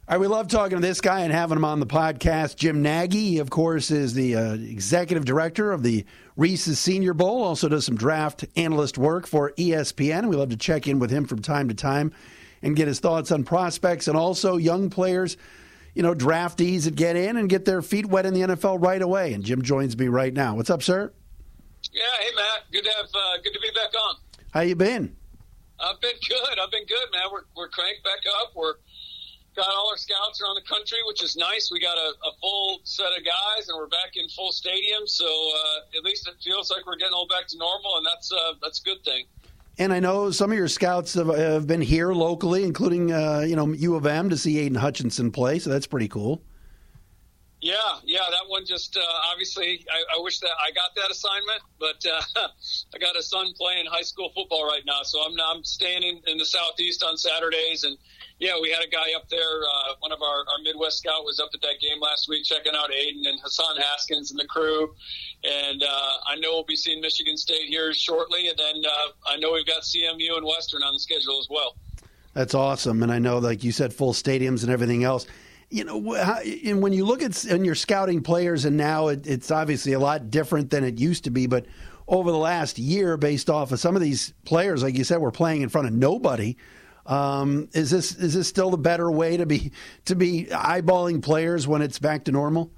All 0.10 0.15
right, 0.15 0.22
we 0.22 0.27
love 0.27 0.48
talking 0.48 0.77
to 0.77 0.82
this 0.82 1.01
guy 1.01 1.22
and 1.22 1.34
having 1.34 1.58
him 1.58 1.65
on 1.65 1.82
the 1.82 1.86
podcast. 1.86 2.56
Jim 2.56 2.82
Nagy, 2.82 3.39
of 3.39 3.50
course, 3.50 3.91
is 3.91 4.13
the 4.13 4.38
uh, 4.38 4.53
executive 4.53 5.25
director 5.25 5.74
of 5.74 5.84
the 5.84 6.06
Reese's 6.38 6.79
Senior 6.79 7.13
Bowl, 7.13 7.44
also 7.44 7.67
does 7.67 7.86
some 7.86 7.98
draft 7.98 8.46
analyst 8.56 8.98
work 8.98 9.27
for 9.27 9.51
ESPN. 9.58 10.29
We 10.29 10.38
love 10.38 10.50
to 10.50 10.56
check 10.56 10.88
in 10.88 11.00
with 11.00 11.10
him 11.10 11.25
from 11.25 11.41
time 11.41 11.67
to 11.67 11.74
time 11.74 12.13
and 12.62 12.74
get 12.74 12.88
his 12.88 13.01
thoughts 13.01 13.34
on 13.34 13.44
prospects 13.44 14.08
and 14.08 14.15
also 14.15 14.56
young 14.56 14.89
players, 14.89 15.36
you 15.94 16.03
know, 16.03 16.13
draftees 16.15 16.86
that 16.86 16.96
get 16.96 17.17
in 17.17 17.36
and 17.36 17.50
get 17.50 17.65
their 17.65 17.82
feet 17.82 18.06
wet 18.06 18.25
in 18.25 18.34
the 18.34 18.41
NFL 18.41 18.82
right 18.82 19.01
away. 19.01 19.34
And 19.34 19.44
Jim 19.44 19.62
joins 19.62 19.98
me 19.98 20.08
right 20.08 20.34
now. 20.34 20.56
What's 20.56 20.70
up, 20.70 20.84
sir? 20.84 21.12
Yeah, 21.98 22.04
hey 22.20 22.30
Matt, 22.36 22.72
good 22.72 22.84
to 22.84 22.92
have, 22.92 23.10
uh, 23.10 23.42
good 23.44 23.54
to 23.54 23.60
be 23.60 23.70
back 23.74 23.89
on. 24.00 24.18
How 24.51 24.62
you 24.62 24.75
been? 24.75 25.16
I've 25.80 26.00
been 26.00 26.13
good. 26.30 26.60
I've 26.62 26.70
been 26.70 26.86
good, 26.86 27.08
man. 27.12 27.24
We're 27.32 27.46
we're 27.56 27.70
cranked 27.70 28.04
back 28.04 28.22
up. 28.39 28.51
We're 28.56 28.75
got 29.56 29.66
all 29.68 29.89
our 29.89 29.98
scouts 29.98 30.39
around 30.39 30.62
the 30.62 30.70
country, 30.70 31.00
which 31.08 31.24
is 31.24 31.36
nice. 31.36 31.72
We 31.72 31.80
got 31.80 31.98
a, 31.98 32.13
a 32.24 32.32
full 32.39 32.82
set 32.84 33.08
of 33.18 33.25
guys, 33.25 33.70
and 33.70 33.80
we're 33.80 33.88
back 33.88 34.13
in 34.13 34.30
full 34.30 34.51
stadium. 34.51 35.08
So 35.08 35.25
uh, 35.25 35.98
at 35.98 36.04
least 36.04 36.27
it 36.27 36.36
feels 36.44 36.70
like 36.70 36.86
we're 36.86 36.98
getting 36.98 37.16
all 37.16 37.27
back 37.27 37.48
to 37.48 37.58
normal, 37.58 37.98
and 37.98 38.06
that's 38.06 38.32
uh, 38.32 38.54
that's 38.62 38.80
a 38.80 38.84
good 38.84 39.04
thing. 39.04 39.25
And 39.80 39.92
I 39.92 40.00
know 40.00 40.30
some 40.30 40.51
of 40.51 40.58
your 40.58 40.68
scouts 40.68 41.16
have, 41.16 41.36
have 41.36 41.66
been 41.66 41.82
here 41.82 42.13
locally, 42.13 42.63
including 42.63 43.12
uh, 43.12 43.39
you 43.39 43.56
know 43.56 43.74
U 43.74 43.96
of 43.96 44.06
M 44.06 44.30
to 44.30 44.38
see 44.38 44.60
Aidan 44.60 44.77
Hutchinson 44.77 45.32
play. 45.32 45.58
So 45.58 45.72
that's 45.72 45.88
pretty 45.88 46.10
cool. 46.10 46.44
Yeah, 47.60 47.76
yeah, 48.04 48.20
that 48.30 48.48
one 48.48 48.66
just 48.66 48.96
uh, 48.96 49.32
obviously. 49.32 49.84
I, 49.92 50.18
I, 50.18 50.22
wish 50.22 50.40
that 50.42 50.52
I 50.60 50.72
got 50.72 50.94
that 50.96 51.10
assignment, 51.10 51.62
but 51.80 52.06
uh, 52.06 52.48
I 52.94 53.00
got 53.00 53.18
a 53.18 53.24
son 53.24 53.52
playing 53.58 53.88
high 53.88 54.04
school 54.04 54.32
football 54.36 54.68
right 54.68 54.84
now, 54.86 55.02
so 55.04 55.20
I'm 55.22 55.34
I'm 55.40 55.64
staying 55.64 56.04
in, 56.04 56.22
in 56.28 56.38
the 56.38 56.46
southeast 56.46 57.04
on 57.04 57.18
Saturdays 57.18 57.84
and 57.84 57.98
yeah, 58.40 58.54
we 58.62 58.70
had 58.70 58.84
a 58.84 58.90
guy 58.90 59.16
up 59.16 59.28
there. 59.30 59.40
Uh, 59.40 59.96
one 60.00 60.12
of 60.12 60.22
our, 60.22 60.40
our 60.40 60.62
Midwest 60.64 61.00
scout 61.00 61.24
was 61.26 61.40
up 61.40 61.50
at 61.54 61.62
that 61.62 61.80
game 61.82 62.00
last 62.00 62.30
week, 62.30 62.46
checking 62.46 62.74
out 62.76 62.94
Aidan 62.94 63.26
and 63.26 63.40
Hassan 63.42 63.78
Haskins 63.78 64.32
and 64.32 64.40
the 64.40 64.46
crew. 64.46 64.94
And 65.44 65.82
uh, 65.82 66.12
I 66.28 66.36
know 66.36 66.52
we'll 66.52 66.64
be 66.64 66.76
seeing 66.76 67.02
Michigan 67.02 67.36
State 67.38 67.68
here 67.68 67.94
shortly, 67.94 68.50
and 68.50 68.58
then 68.58 68.84
uh, 68.86 69.12
I 69.26 69.38
know 69.38 69.54
we've 69.54 69.66
got 69.66 69.82
CMU 69.82 70.38
and 70.38 70.46
Western 70.46 70.84
on 70.84 70.94
the 70.94 71.00
schedule 71.00 71.40
as 71.40 71.48
well. 71.50 71.78
That's 72.34 72.54
awesome, 72.54 73.02
and 73.02 73.12
I 73.12 73.18
know, 73.18 73.40
like 73.40 73.64
you 73.64 73.72
said, 73.72 73.92
full 73.92 74.14
stadiums 74.14 74.62
and 74.62 74.72
everything 74.72 75.04
else. 75.04 75.26
You 75.70 75.84
know, 75.84 76.16
and 76.16 76.82
when 76.82 76.94
you 76.94 77.04
look 77.04 77.22
at 77.22 77.44
and 77.46 77.66
you're 77.66 77.76
scouting 77.76 78.22
players, 78.22 78.64
and 78.64 78.78
now 78.78 79.10
it, 79.10 79.28
it's 79.28 79.52
obviously 79.52 79.94
a 79.94 80.00
lot 80.00 80.32
different 80.32 80.70
than 80.70 80.86
it 80.86 80.98
used 80.98 81.26
to 81.26 81.30
be. 81.30 81.46
But 81.46 81.66
over 82.08 82.32
the 82.32 82.38
last 82.38 82.80
year, 82.80 83.18
based 83.18 83.50
off 83.50 83.72
of 83.74 83.80
some 83.80 83.96
of 83.96 84.02
these 84.02 84.34
players, 84.46 84.82
like 84.82 84.98
you 84.98 85.04
said, 85.04 85.20
we're 85.20 85.32
playing 85.32 85.62
in 85.62 85.70
front 85.70 85.88
of 85.88 85.94
nobody. 85.94 86.56
Um, 87.06 87.70
is 87.74 87.90
this 87.90 88.16
is 88.16 88.34
this 88.34 88.48
still 88.48 88.70
the 88.70 88.78
better 88.78 89.10
way 89.12 89.38
to 89.38 89.46
be 89.46 89.72
to 90.06 90.16
be 90.16 90.46
eyeballing 90.52 91.22
players 91.22 91.68
when 91.68 91.82
it's 91.82 92.00
back 92.00 92.26
to 92.26 92.32
normal? 92.32 92.72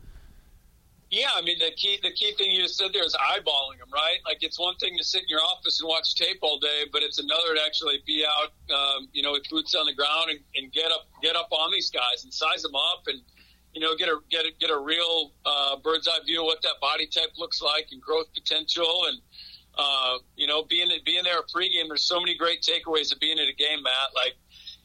Yeah, 1.11 1.29
I 1.35 1.41
mean 1.41 1.57
the 1.57 1.71
key 1.75 1.99
the 2.03 2.11
key 2.11 2.33
thing 2.37 2.51
you 2.51 2.67
said 2.67 2.89
there 2.93 3.03
is 3.03 3.15
eyeballing 3.15 3.79
them, 3.79 3.89
right? 3.91 4.17
Like 4.25 4.39
it's 4.41 4.59
one 4.59 4.75
thing 4.77 4.95
to 4.97 5.03
sit 5.03 5.23
in 5.23 5.29
your 5.29 5.41
office 5.41 5.81
and 5.81 5.87
watch 5.87 6.15
tape 6.15 6.37
all 6.41 6.59
day, 6.59 6.85
but 6.91 7.01
it's 7.01 7.17
another 7.17 7.55
to 7.55 7.61
actually 7.65 8.03
be 8.05 8.23
out, 8.25 8.53
um, 8.75 9.09
you 9.11 9.23
know, 9.23 9.31
with 9.31 9.49
boots 9.49 9.73
on 9.73 9.87
the 9.87 9.93
ground 9.93 10.29
and, 10.29 10.39
and 10.55 10.71
get 10.71 10.91
up 10.91 11.07
get 11.23 11.35
up 11.35 11.49
on 11.51 11.71
these 11.71 11.89
guys 11.89 12.23
and 12.23 12.33
size 12.33 12.61
them 12.61 12.75
up 12.75 13.07
and 13.07 13.21
you 13.73 13.81
know 13.81 13.95
get 13.95 14.07
a 14.07 14.19
get 14.29 14.45
a, 14.45 14.51
get 14.59 14.69
a 14.69 14.77
real 14.77 15.31
uh, 15.45 15.77
bird's 15.77 16.07
eye 16.07 16.19
view 16.25 16.41
of 16.41 16.45
what 16.45 16.61
that 16.61 16.79
body 16.79 17.07
type 17.07 17.31
looks 17.37 17.59
like 17.61 17.87
and 17.91 18.01
growth 18.01 18.27
potential 18.33 19.05
and 19.07 19.19
uh, 19.79 20.17
you 20.35 20.45
know, 20.45 20.63
being 20.63 20.89
being 21.05 21.23
there 21.23 21.37
at 21.37 21.47
pregame, 21.47 21.87
there's 21.87 22.03
so 22.03 22.19
many 22.19 22.35
great 22.35 22.61
takeaways 22.61 23.13
of 23.13 23.19
being 23.19 23.39
at 23.39 23.47
a 23.47 23.53
game, 23.53 23.81
Matt. 23.81 24.13
Like, 24.13 24.35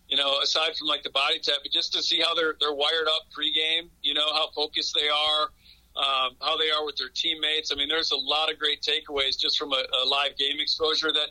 you 0.08 0.16
know, 0.16 0.38
aside 0.40 0.76
from 0.76 0.86
like 0.86 1.02
the 1.02 1.10
body 1.10 1.40
type, 1.40 1.58
but 1.62 1.72
just 1.72 1.92
to 1.94 2.02
see 2.02 2.20
how 2.20 2.34
they're 2.34 2.54
they're 2.60 2.74
wired 2.74 3.08
up 3.08 3.26
pregame. 3.36 3.88
You 4.02 4.14
know, 4.14 4.32
how 4.32 4.50
focused 4.54 4.94
they 4.94 5.08
are, 5.08 5.48
um, 5.96 6.36
how 6.40 6.56
they 6.56 6.70
are 6.70 6.84
with 6.84 6.96
their 6.96 7.08
teammates. 7.14 7.70
I 7.72 7.76
mean, 7.76 7.88
there's 7.88 8.10
a 8.10 8.16
lot 8.16 8.50
of 8.50 8.58
great 8.58 8.82
takeaways 8.82 9.38
just 9.38 9.58
from 9.58 9.72
a, 9.72 9.82
a 10.04 10.08
live 10.08 10.36
game 10.36 10.58
exposure 10.58 11.12
that 11.12 11.28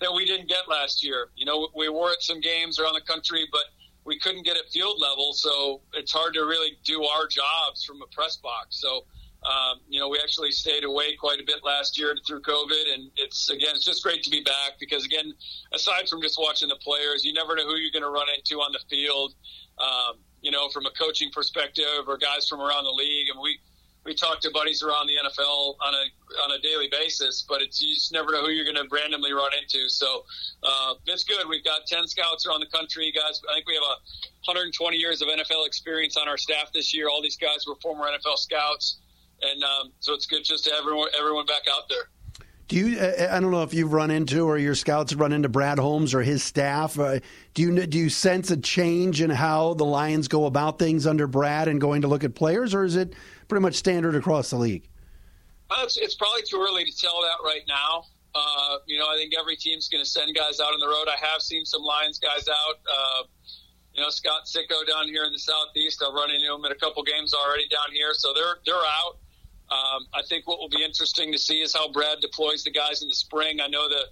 that 0.00 0.12
we 0.12 0.26
didn't 0.26 0.48
get 0.48 0.68
last 0.68 1.02
year. 1.02 1.28
You 1.36 1.46
know, 1.46 1.68
we 1.74 1.88
were 1.88 2.12
at 2.12 2.22
some 2.22 2.40
games 2.40 2.78
around 2.78 2.94
the 2.94 3.00
country, 3.00 3.46
but 3.50 3.64
we 4.04 4.18
couldn't 4.18 4.44
get 4.44 4.56
at 4.56 4.68
field 4.70 5.00
level, 5.00 5.32
so 5.32 5.80
it's 5.94 6.12
hard 6.12 6.34
to 6.34 6.40
really 6.40 6.78
do 6.84 7.02
our 7.02 7.26
jobs 7.26 7.84
from 7.84 8.02
a 8.02 8.06
press 8.14 8.36
box. 8.36 8.80
So 8.80 9.04
um, 9.46 9.80
you 9.88 10.00
know, 10.00 10.08
we 10.08 10.18
actually 10.18 10.50
stayed 10.50 10.82
away 10.82 11.14
quite 11.14 11.40
a 11.40 11.44
bit 11.44 11.58
last 11.64 11.98
year 11.98 12.16
through 12.26 12.42
COVID, 12.42 12.94
and 12.94 13.10
it's 13.16 13.48
again, 13.48 13.70
it's 13.74 13.84
just 13.84 14.02
great 14.02 14.22
to 14.24 14.30
be 14.30 14.42
back 14.42 14.72
because 14.80 15.04
again, 15.04 15.32
aside 15.72 16.08
from 16.08 16.20
just 16.20 16.38
watching 16.38 16.68
the 16.68 16.76
players, 16.76 17.24
you 17.24 17.32
never 17.32 17.54
know 17.54 17.64
who 17.64 17.76
you're 17.76 17.92
going 17.92 18.02
to 18.02 18.10
run 18.10 18.26
into 18.34 18.60
on 18.60 18.72
the 18.72 18.80
field. 18.90 19.34
Um, 19.78 20.16
you 20.40 20.50
know, 20.50 20.68
from 20.70 20.86
a 20.86 20.90
coaching 20.90 21.30
perspective, 21.32 22.08
or 22.08 22.16
guys 22.16 22.48
from 22.48 22.60
around 22.60 22.84
the 22.84 22.90
league, 22.90 23.28
and 23.30 23.40
we 23.40 23.58
we 24.06 24.14
talk 24.14 24.40
to 24.40 24.50
buddies 24.50 24.82
around 24.82 25.08
the 25.08 25.14
NFL 25.28 25.76
on 25.80 25.94
a 25.94 26.42
on 26.44 26.52
a 26.52 26.60
daily 26.62 26.88
basis, 26.90 27.44
but 27.46 27.60
it's 27.60 27.82
you 27.82 27.94
just 27.94 28.12
never 28.12 28.32
know 28.32 28.42
who 28.42 28.50
you're 28.50 28.64
going 28.64 28.76
to 28.76 28.88
randomly 28.90 29.32
run 29.32 29.50
into. 29.60 29.88
So 29.88 30.24
uh, 30.62 30.94
it's 31.06 31.24
good. 31.24 31.46
We've 31.48 31.64
got 31.64 31.86
ten 31.86 32.06
scouts 32.06 32.46
around 32.46 32.60
the 32.60 32.66
country, 32.66 33.12
guys. 33.14 33.42
I 33.50 33.54
think 33.54 33.66
we 33.66 33.74
have 33.74 33.82
a 33.82 33.98
120 34.46 34.96
years 34.96 35.20
of 35.20 35.28
NFL 35.28 35.66
experience 35.66 36.16
on 36.16 36.28
our 36.28 36.38
staff 36.38 36.72
this 36.72 36.94
year. 36.94 37.08
All 37.08 37.20
these 37.20 37.36
guys 37.36 37.66
were 37.66 37.74
former 37.82 38.04
NFL 38.04 38.38
scouts 38.38 38.98
and 39.42 39.62
um, 39.64 39.92
so 40.00 40.14
it's 40.14 40.26
good 40.26 40.44
just 40.44 40.64
to 40.64 40.72
everyone 40.72 41.08
everyone 41.18 41.46
back 41.46 41.62
out 41.70 41.88
there. 41.88 42.08
Do 42.68 42.76
you? 42.76 43.00
I 43.00 43.38
don't 43.38 43.52
know 43.52 43.62
if 43.62 43.72
you've 43.72 43.92
run 43.92 44.10
into 44.10 44.44
or 44.44 44.58
your 44.58 44.74
scouts 44.74 45.14
run 45.14 45.32
into 45.32 45.48
Brad 45.48 45.78
Holmes 45.78 46.14
or 46.14 46.22
his 46.22 46.42
staff. 46.42 46.98
Uh, 46.98 47.20
do 47.54 47.62
you 47.62 47.86
do 47.86 47.98
you 47.98 48.08
sense 48.08 48.50
a 48.50 48.56
change 48.56 49.20
in 49.20 49.30
how 49.30 49.74
the 49.74 49.84
Lions 49.84 50.26
go 50.26 50.46
about 50.46 50.78
things 50.78 51.06
under 51.06 51.28
Brad 51.28 51.68
and 51.68 51.80
going 51.80 52.02
to 52.02 52.08
look 52.08 52.24
at 52.24 52.34
players, 52.34 52.74
or 52.74 52.84
is 52.84 52.96
it 52.96 53.14
pretty 53.48 53.62
much 53.62 53.74
standard 53.74 54.14
across 54.14 54.50
the 54.50 54.56
league? 54.56 54.88
Uh, 55.70 55.82
it's, 55.82 55.96
it's, 55.96 56.14
probably 56.14 56.42
too 56.42 56.58
early 56.58 56.84
to 56.84 56.96
tell 56.96 57.20
that 57.22 57.44
right 57.44 57.62
now. 57.66 58.04
Uh, 58.34 58.78
you 58.86 58.98
know, 58.98 59.06
I 59.06 59.16
think 59.16 59.32
every 59.38 59.56
team's 59.56 59.88
going 59.88 60.04
to 60.04 60.08
send 60.08 60.34
guys 60.36 60.60
out 60.60 60.72
on 60.72 60.80
the 60.80 60.86
road. 60.86 61.08
I 61.08 61.16
have 61.24 61.40
seen 61.40 61.64
some 61.64 61.82
Lions 61.82 62.18
guys 62.18 62.46
out. 62.48 62.76
Uh, 62.86 63.22
you 63.94 64.02
know, 64.02 64.10
Scott 64.10 64.44
Sicko 64.44 64.86
down 64.86 65.08
here 65.08 65.24
in 65.24 65.32
the 65.32 65.38
southeast. 65.38 66.04
I've 66.06 66.12
run 66.12 66.30
into 66.30 66.52
him 66.52 66.64
in 66.64 66.72
a 66.72 66.76
couple 66.76 67.02
games 67.02 67.32
already 67.32 67.66
down 67.68 67.92
here, 67.92 68.12
so 68.12 68.32
they're 68.34 68.58
they're 68.66 68.74
out. 68.74 69.16
Um, 69.70 70.06
I 70.14 70.22
think 70.28 70.46
what 70.46 70.58
will 70.60 70.68
be 70.68 70.84
interesting 70.84 71.32
to 71.32 71.38
see 71.38 71.62
is 71.62 71.74
how 71.74 71.90
Brad 71.90 72.20
deploys 72.20 72.62
the 72.62 72.70
guys 72.70 73.02
in 73.02 73.08
the 73.08 73.14
spring. 73.14 73.60
I 73.60 73.66
know 73.66 73.88
that 73.88 74.06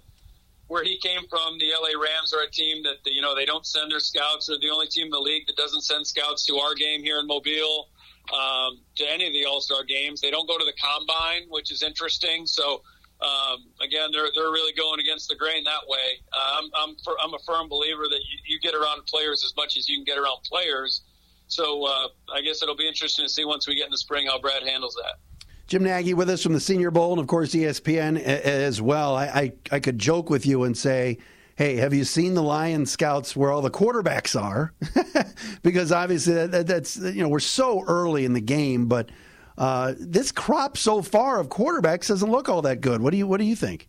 where 0.67 0.83
he 0.83 0.97
came 0.97 1.21
from, 1.29 1.57
the 1.59 1.69
LA 1.69 1.93
Rams 2.01 2.33
are 2.33 2.41
a 2.41 2.49
team 2.49 2.83
that 2.83 2.97
you 3.05 3.21
know 3.21 3.35
they 3.35 3.45
don't 3.45 3.65
send 3.65 3.91
their 3.91 3.99
scouts. 3.99 4.47
They're 4.47 4.59
the 4.59 4.71
only 4.71 4.87
team 4.87 5.05
in 5.05 5.11
the 5.11 5.19
league 5.19 5.45
that 5.47 5.55
doesn't 5.55 5.81
send 5.81 6.05
scouts 6.07 6.45
to 6.47 6.57
our 6.57 6.73
game 6.73 7.03
here 7.03 7.19
in 7.19 7.27
Mobile, 7.27 7.89
um, 8.33 8.79
to 8.95 9.09
any 9.09 9.27
of 9.27 9.33
the 9.33 9.45
All 9.45 9.61
Star 9.61 9.83
games. 9.83 10.21
They 10.21 10.31
don't 10.31 10.47
go 10.47 10.57
to 10.57 10.65
the 10.65 10.73
combine, 10.73 11.43
which 11.49 11.71
is 11.71 11.83
interesting. 11.83 12.45
So 12.45 12.81
um, 13.21 13.65
again, 13.81 14.09
they're 14.11 14.29
they're 14.35 14.51
really 14.51 14.73
going 14.73 14.99
against 14.99 15.29
the 15.29 15.35
grain 15.35 15.63
that 15.63 15.87
way. 15.87 16.19
Uh, 16.33 16.59
I'm 16.59 16.69
I'm, 16.75 16.95
for, 17.03 17.15
I'm 17.21 17.33
a 17.33 17.39
firm 17.39 17.69
believer 17.69 18.03
that 18.09 18.19
you, 18.19 18.55
you 18.55 18.59
get 18.59 18.75
around 18.75 19.05
players 19.05 19.43
as 19.43 19.53
much 19.55 19.77
as 19.77 19.87
you 19.87 19.97
can 19.97 20.03
get 20.03 20.17
around 20.17 20.43
players. 20.43 21.01
So 21.47 21.85
uh, 21.85 22.07
I 22.33 22.41
guess 22.41 22.63
it'll 22.63 22.75
be 22.75 22.87
interesting 22.87 23.25
to 23.25 23.29
see 23.29 23.45
once 23.45 23.67
we 23.67 23.75
get 23.75 23.85
in 23.85 23.91
the 23.91 23.97
spring 23.97 24.27
how 24.27 24.39
Brad 24.39 24.63
handles 24.63 24.95
that. 24.95 25.19
Jim 25.67 25.83
Nagy 25.83 26.13
with 26.13 26.29
us 26.29 26.43
from 26.43 26.53
the 26.53 26.59
Senior 26.59 26.91
Bowl 26.91 27.11
and, 27.11 27.19
of 27.19 27.27
course, 27.27 27.51
ESPN 27.51 28.21
as 28.21 28.81
well. 28.81 29.15
I, 29.15 29.25
I, 29.25 29.53
I 29.71 29.79
could 29.79 29.97
joke 29.97 30.29
with 30.29 30.45
you 30.45 30.63
and 30.63 30.77
say, 30.77 31.17
hey, 31.55 31.77
have 31.77 31.93
you 31.93 32.03
seen 32.03 32.33
the 32.33 32.43
Lion 32.43 32.85
Scouts 32.85 33.35
where 33.35 33.51
all 33.51 33.61
the 33.61 33.71
quarterbacks 33.71 34.39
are? 34.39 34.73
because 35.63 35.91
obviously 35.91 36.33
that, 36.33 36.51
that, 36.51 36.67
that's 36.67 36.97
you 36.97 37.23
know 37.23 37.29
we're 37.29 37.39
so 37.39 37.83
early 37.87 38.25
in 38.25 38.33
the 38.33 38.41
game, 38.41 38.87
but 38.87 39.09
uh, 39.57 39.93
this 39.97 40.31
crop 40.31 40.77
so 40.77 41.01
far 41.01 41.39
of 41.39 41.49
quarterbacks 41.49 42.07
doesn't 42.09 42.29
look 42.29 42.49
all 42.49 42.61
that 42.63 42.81
good. 42.81 43.01
What 43.01 43.11
do 43.11 43.17
you 43.17 43.27
what 43.27 43.39
do 43.39 43.45
you 43.45 43.55
think? 43.55 43.87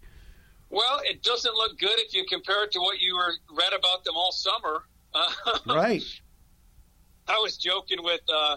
Well, 0.70 1.00
it 1.04 1.22
doesn't 1.22 1.54
look 1.54 1.78
good 1.78 1.98
if 1.98 2.14
you 2.14 2.24
compare 2.28 2.64
it 2.64 2.72
to 2.72 2.80
what 2.80 3.00
you 3.00 3.16
were 3.16 3.32
read 3.56 3.72
about 3.72 4.04
them 4.04 4.14
all 4.16 4.32
summer. 4.32 4.84
right. 5.66 6.02
I 7.28 7.38
was 7.38 7.56
joking 7.56 8.02
with 8.02 8.20
uh, 8.32 8.56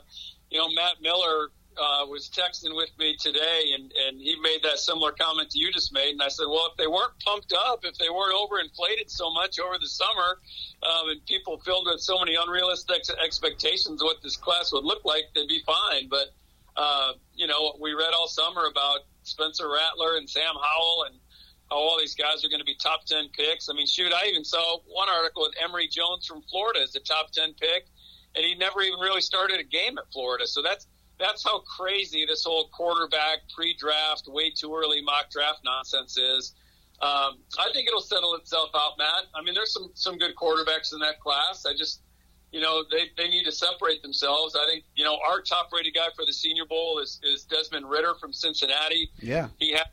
you 0.50 0.60
know 0.60 0.70
Matt 0.70 1.02
Miller 1.02 1.50
uh, 1.80 2.06
was 2.06 2.30
texting 2.30 2.76
with 2.76 2.90
me 3.00 3.16
today, 3.16 3.72
and, 3.74 3.92
and 4.08 4.20
he 4.20 4.36
made 4.42 4.60
that 4.64 4.80
similar 4.80 5.12
comment 5.12 5.50
to 5.52 5.60
you 5.60 5.72
just 5.72 5.94
made. 5.94 6.12
And 6.12 6.22
I 6.22 6.28
said, 6.28 6.46
well, 6.48 6.68
if 6.72 6.78
they 6.78 6.88
weren't 6.88 7.18
pumped 7.24 7.54
up, 7.54 7.80
if 7.84 7.98
they 7.98 8.10
weren't 8.10 8.36
overinflated 8.36 9.10
so 9.10 9.32
much 9.32 9.60
over 9.60 9.78
the 9.80 9.88
summer, 9.88 10.40
um, 10.84 11.10
and 11.10 11.26
people 11.26 11.60
filled 11.60 11.88
with 11.90 12.02
so 12.02 12.20
many 12.20 12.36
unrealistic 12.36 13.04
expectations 13.24 14.02
of 14.02 14.06
what 14.06 14.22
this 14.22 14.36
class 14.36 14.72
would 14.74 14.84
look 14.84 15.06
like, 15.06 15.24
they'd 15.34 15.48
be 15.48 15.64
fine. 15.66 16.10
But 16.10 16.34
uh, 16.76 17.14
you 17.36 17.48
know, 17.48 17.76
we 17.80 17.94
read 17.94 18.14
all 18.16 18.28
summer 18.28 18.66
about 18.70 19.00
Spencer 19.24 19.70
Rattler 19.70 20.18
and 20.18 20.30
Sam 20.30 20.56
Howell 20.56 21.06
and 21.08 21.16
how 21.70 21.78
all 21.78 21.98
these 22.00 22.16
guys 22.16 22.44
are 22.44 22.50
going 22.50 22.62
to 22.62 22.66
be 22.66 22.76
top 22.76 23.06
10 23.06 23.30
picks. 23.34 23.70
I 23.70 23.74
mean, 23.74 23.86
shoot, 23.88 24.12
I 24.14 24.28
even 24.28 24.44
saw 24.44 24.80
one 24.88 25.10
article 25.10 25.44
with 25.44 25.54
Emory 25.64 25.88
Jones 25.88 26.26
from 26.26 26.42
Florida 26.44 26.82
as 26.82 26.96
a 26.96 27.00
top 27.00 27.32
10 27.32 27.54
pick, 27.60 27.86
and 28.36 28.46
he 28.46 28.56
never 28.56 28.82
even 28.82 29.00
really 29.00 29.22
started 29.22 29.60
a 29.60 29.64
game 29.64 29.98
at 29.98 30.06
Florida. 30.12 30.48
So 30.48 30.62
that's 30.62 30.88
that's 31.20 31.44
how 31.44 31.60
crazy 31.60 32.26
this 32.26 32.44
whole 32.44 32.70
quarterback 32.70 33.40
pre-draft, 33.54 34.28
way 34.28 34.50
too 34.50 34.74
early 34.76 35.02
mock 35.02 35.30
draft 35.30 35.60
nonsense 35.64 36.18
is. 36.18 36.54
Um, 37.02 37.40
I 37.58 37.72
think 37.74 37.88
it'll 37.88 38.02
settle 38.02 38.36
itself 38.36 38.70
out, 38.76 38.98
Matt. 38.98 39.26
I 39.34 39.42
mean, 39.42 39.54
there's 39.54 39.74
some 39.74 39.90
some 39.94 40.18
good 40.18 40.36
quarterbacks 40.36 40.94
in 40.94 41.00
that 41.00 41.20
class. 41.22 41.66
I 41.66 41.74
just, 41.74 42.02
you 42.52 42.60
know, 42.60 42.84
they, 42.92 43.10
they 43.18 43.30
need 43.30 43.46
to 43.46 43.54
separate 43.54 44.02
themselves. 44.02 44.56
I 44.56 44.66
think, 44.70 44.84
you 44.96 45.06
know, 45.06 45.18
our 45.26 45.42
top 45.42 45.70
rated 45.72 45.94
guy 45.94 46.08
for 46.16 46.26
the 46.26 46.34
Senior 46.34 46.66
Bowl 46.66 47.00
is, 47.00 47.22
is 47.24 47.44
Desmond 47.44 47.90
Ridder 47.90 48.16
from 48.20 48.34
Cincinnati. 48.34 49.10
Yeah, 49.22 49.48
he 49.60 49.72
had 49.72 49.88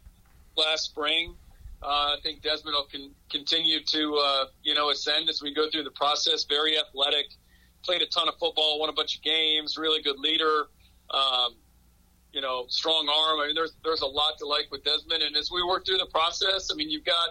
last 0.56 0.87
spring. 0.87 1.37
Uh, 1.83 1.87
I 1.87 2.16
think 2.23 2.42
Desmond 2.42 2.75
will 2.75 2.87
can 2.87 3.12
continue 3.30 3.85
to, 3.85 4.14
uh, 4.16 4.45
you 4.64 4.75
know, 4.75 4.90
ascend 4.90 5.28
as 5.28 5.42
we 5.42 5.54
go 5.54 5.71
through 5.71 5.85
the 5.85 5.90
process. 5.92 6.45
Very 6.45 6.76
athletic, 6.76 7.26
played 7.85 8.02
a 8.02 8.06
ton 8.06 8.26
of 8.26 8.35
football, 8.40 8.80
won 8.80 8.88
a 8.88 8.92
bunch 8.92 9.16
of 9.16 9.23
games, 9.23 9.76
really 9.78 10.02
good 10.02 10.18
leader. 10.18 10.66
Um, 11.10 11.54
you 12.32 12.40
know, 12.40 12.66
strong 12.68 13.08
arm. 13.08 13.40
I 13.40 13.46
mean, 13.46 13.54
there's 13.54 13.75
there's 13.82 14.02
a 14.02 14.06
lot 14.06 14.38
to 14.38 14.46
like 14.46 14.66
with 14.70 14.84
Desmond. 14.84 15.22
And 15.22 15.36
as 15.36 15.50
we 15.50 15.62
work 15.62 15.86
through 15.86 15.98
the 15.98 16.10
process, 16.12 16.70
I 16.70 16.75
mean, 16.75 16.90
you've 16.90 17.04
got 17.04 17.30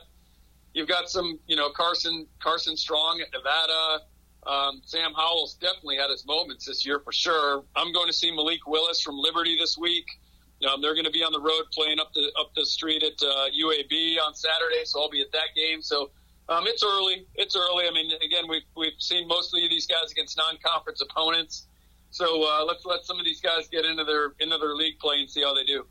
you've 0.74 0.88
got 0.88 1.10
some, 1.10 1.40
you 1.48 1.56
know, 1.56 1.70
Carson 1.70 2.28
Carson 2.40 2.76
Strong 2.76 3.22
at 3.22 3.28
Nevada. 3.32 4.04
Um, 4.48 4.82
Sam 4.86 5.12
Howell's 5.16 5.56
definitely 5.56 5.98
had 5.98 6.12
his 6.12 6.26
moments 6.26 6.66
this 6.66 6.86
year 6.86 7.00
for 7.00 7.12
sure. 7.12 7.64
I'm 7.76 7.92
going 7.94 8.08
to 8.08 8.14
see 8.14 8.32
Malik 8.32 8.68
Willis 8.68 9.02
from 9.02 9.18
Liberty 9.18 9.58
this 9.58 9.78
week. 9.78 10.06
Um, 10.72 10.82
they're 10.82 10.94
going 10.94 11.06
to 11.06 11.12
be 11.12 11.24
on 11.24 11.34
the 11.34 11.40
road 11.40 11.64
playing 11.74 12.00
up 12.00 12.14
the 12.14 12.32
up 12.40 12.54
the 12.56 12.66
street 12.66 13.04
at 13.04 13.22
uh, 13.22 13.48
UAB 13.50 14.18
on 14.26 14.34
Saturday, 14.34 14.86
so 14.86 15.02
I'll 15.02 15.10
be 15.10 15.22
at 15.22 15.32
that 15.34 15.50
game. 15.56 15.82
So 15.82 16.12
um, 16.48 16.66
it's 16.68 16.84
early. 16.84 17.28
It's 17.36 17.56
early. 17.56 17.88
I 17.88 17.92
mean, 17.92 18.12
again, 18.24 18.46
we've 18.48 18.66
we've 18.76 19.00
seen 19.00 19.28
mostly 19.28 19.68
these 19.68 19.88
guys 19.88 20.12
against 20.12 20.38
non-conference 20.38 21.02
opponents. 21.02 21.68
So 22.12 22.44
uh, 22.44 22.64
let's 22.66 22.86
let 22.86 23.04
some 23.06 23.20
of 23.20 23.26
these 23.26 23.42
guys 23.42 23.68
get 23.68 23.86
into 23.86 24.04
their 24.04 24.34
into 24.40 24.58
their 24.58 24.76
league 24.76 25.00
play 25.00 25.20
and 25.20 25.30
see 25.30 25.42
how 25.42 25.54
they 25.54 25.64
do. 25.64 25.86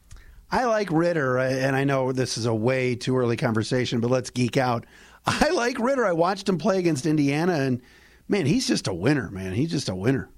I 0.51 0.65
like 0.65 0.91
Ridder, 0.91 1.39
and 1.39 1.75
I 1.75 1.85
know 1.85 2.13
this 2.13 2.39
is 2.39 2.47
a 2.47 2.55
way 2.55 2.95
too 2.95 3.17
early 3.17 3.37
conversation, 3.37 4.01
but 4.01 4.11
let's 4.11 4.31
geek 4.31 4.57
out. 4.57 4.87
I 5.27 5.51
like 5.51 5.79
Ridder. 5.79 6.05
I 6.05 6.13
watched 6.13 6.49
him 6.49 6.59
play 6.59 6.79
against 6.79 7.07
Indiana, 7.07 7.55
and 7.55 7.83
man, 8.29 8.47
he's 8.47 8.67
just 8.67 8.87
a 8.87 8.95
winner, 8.95 9.31
man. 9.31 9.53
He's 9.53 9.71
just 9.71 9.89
a 9.89 9.95
winner. 9.95 10.31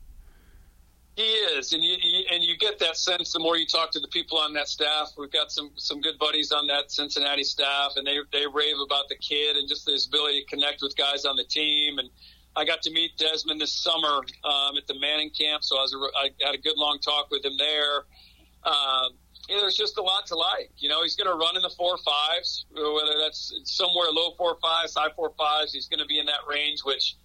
He 1.17 1.23
is, 1.23 1.73
and 1.73 1.83
you, 1.83 1.97
you, 2.03 2.25
and 2.31 2.45
you 2.45 2.59
get 2.59 2.79
that 2.81 2.99
sense 2.99 3.33
the 3.33 3.39
more 3.39 3.57
you 3.57 3.67
talk 3.67 3.91
to 3.93 4.01
the 4.01 4.09
people 4.09 4.37
on 4.37 4.53
that 4.53 4.69
staff. 4.69 5.13
We've 5.17 5.33
got 5.33 5.51
some 5.51 5.71
some 5.77 6.03
good 6.03 6.19
buddies 6.19 6.53
on 6.53 6.67
that 6.67 6.93
Cincinnati 6.93 7.43
staff, 7.43 7.93
and 7.97 8.07
they 8.07 8.19
they 8.33 8.47
rave 8.47 8.77
about 8.85 9.09
the 9.09 9.17
kid 9.17 9.57
and 9.57 9.67
just 9.67 9.89
his 9.89 10.07
ability 10.07 10.43
to 10.43 10.47
connect 10.47 10.83
with 10.83 10.95
guys 10.95 11.25
on 11.25 11.37
the 11.37 11.45
team. 11.45 11.99
And 11.99 12.11
I 12.57 12.65
got 12.65 12.81
to 12.83 12.91
meet 12.91 13.19
Desmond 13.19 13.61
this 13.61 13.73
summer 13.73 14.23
um, 14.45 14.77
at 14.79 14.87
the 14.87 14.99
Manning 14.99 15.31
camp, 15.31 15.63
so 15.63 15.79
I 15.79 15.83
was 15.83 15.93
a, 15.93 15.99
I 16.19 16.47
had 16.47 16.55
a 16.55 16.59
good 16.59 16.77
long 16.77 16.99
talk 17.05 17.31
with 17.31 17.45
him 17.45 17.57
there. 17.59 18.05
Um, 18.65 19.13
you 19.49 19.61
there's 19.61 19.77
just 19.77 19.99
a 19.99 20.03
lot 20.03 20.27
to 20.27 20.37
like. 20.37 20.71
You 20.79 20.89
know, 20.89 21.03
he's 21.03 21.15
going 21.15 21.29
to 21.29 21.37
run 21.37 21.55
in 21.55 21.63
the 21.63 21.71
four 21.77 21.97
fives, 21.99 22.67
whether 22.75 23.19
that's 23.23 23.55
somewhere 23.65 24.07
low 24.11 24.33
four 24.37 24.57
fives, 24.61 24.95
high 24.97 25.11
four 25.15 25.33
fives. 25.39 25.73
He's 25.73 25.87
going 25.87 26.01
to 26.01 26.07
be 26.07 26.19
in 26.19 26.27
that 26.27 26.41
range, 26.49 26.81
which 26.83 27.17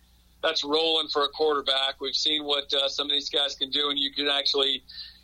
that's 0.44 0.64
rolling 0.64 1.08
for 1.08 1.24
a 1.24 1.30
quarterback. 1.30 2.00
We've 2.00 2.16
seen 2.16 2.44
what 2.44 2.72
uh, 2.74 2.90
some 2.90 3.08
of 3.08 3.12
these 3.12 3.30
guys 3.30 3.56
can 3.56 3.70
do, 3.72 3.90
and 3.90 3.98
you 3.98 4.12
can 4.14 4.28
actually, 4.28 4.84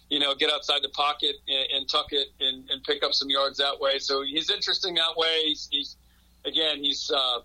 you 0.10 0.20
know, 0.20 0.34
get 0.34 0.52
outside 0.52 0.82
the 0.82 0.90
pocket 0.90 1.36
and, 1.48 1.68
and 1.72 1.90
tuck 1.90 2.08
it 2.12 2.30
and, 2.40 2.70
and, 2.70 2.84
pick 2.84 3.04
up 3.04 3.14
some 3.14 3.30
yards 3.30 3.58
that 3.58 3.80
way. 3.80 4.00
So 4.00 4.24
he's 4.24 4.50
interesting 4.50 4.96
that 4.96 5.18
way. 5.18 5.44
He's, 5.46 5.68
he's 5.72 5.98
again, 6.46 6.84
he's, 6.84 7.12
uh, 7.14 7.40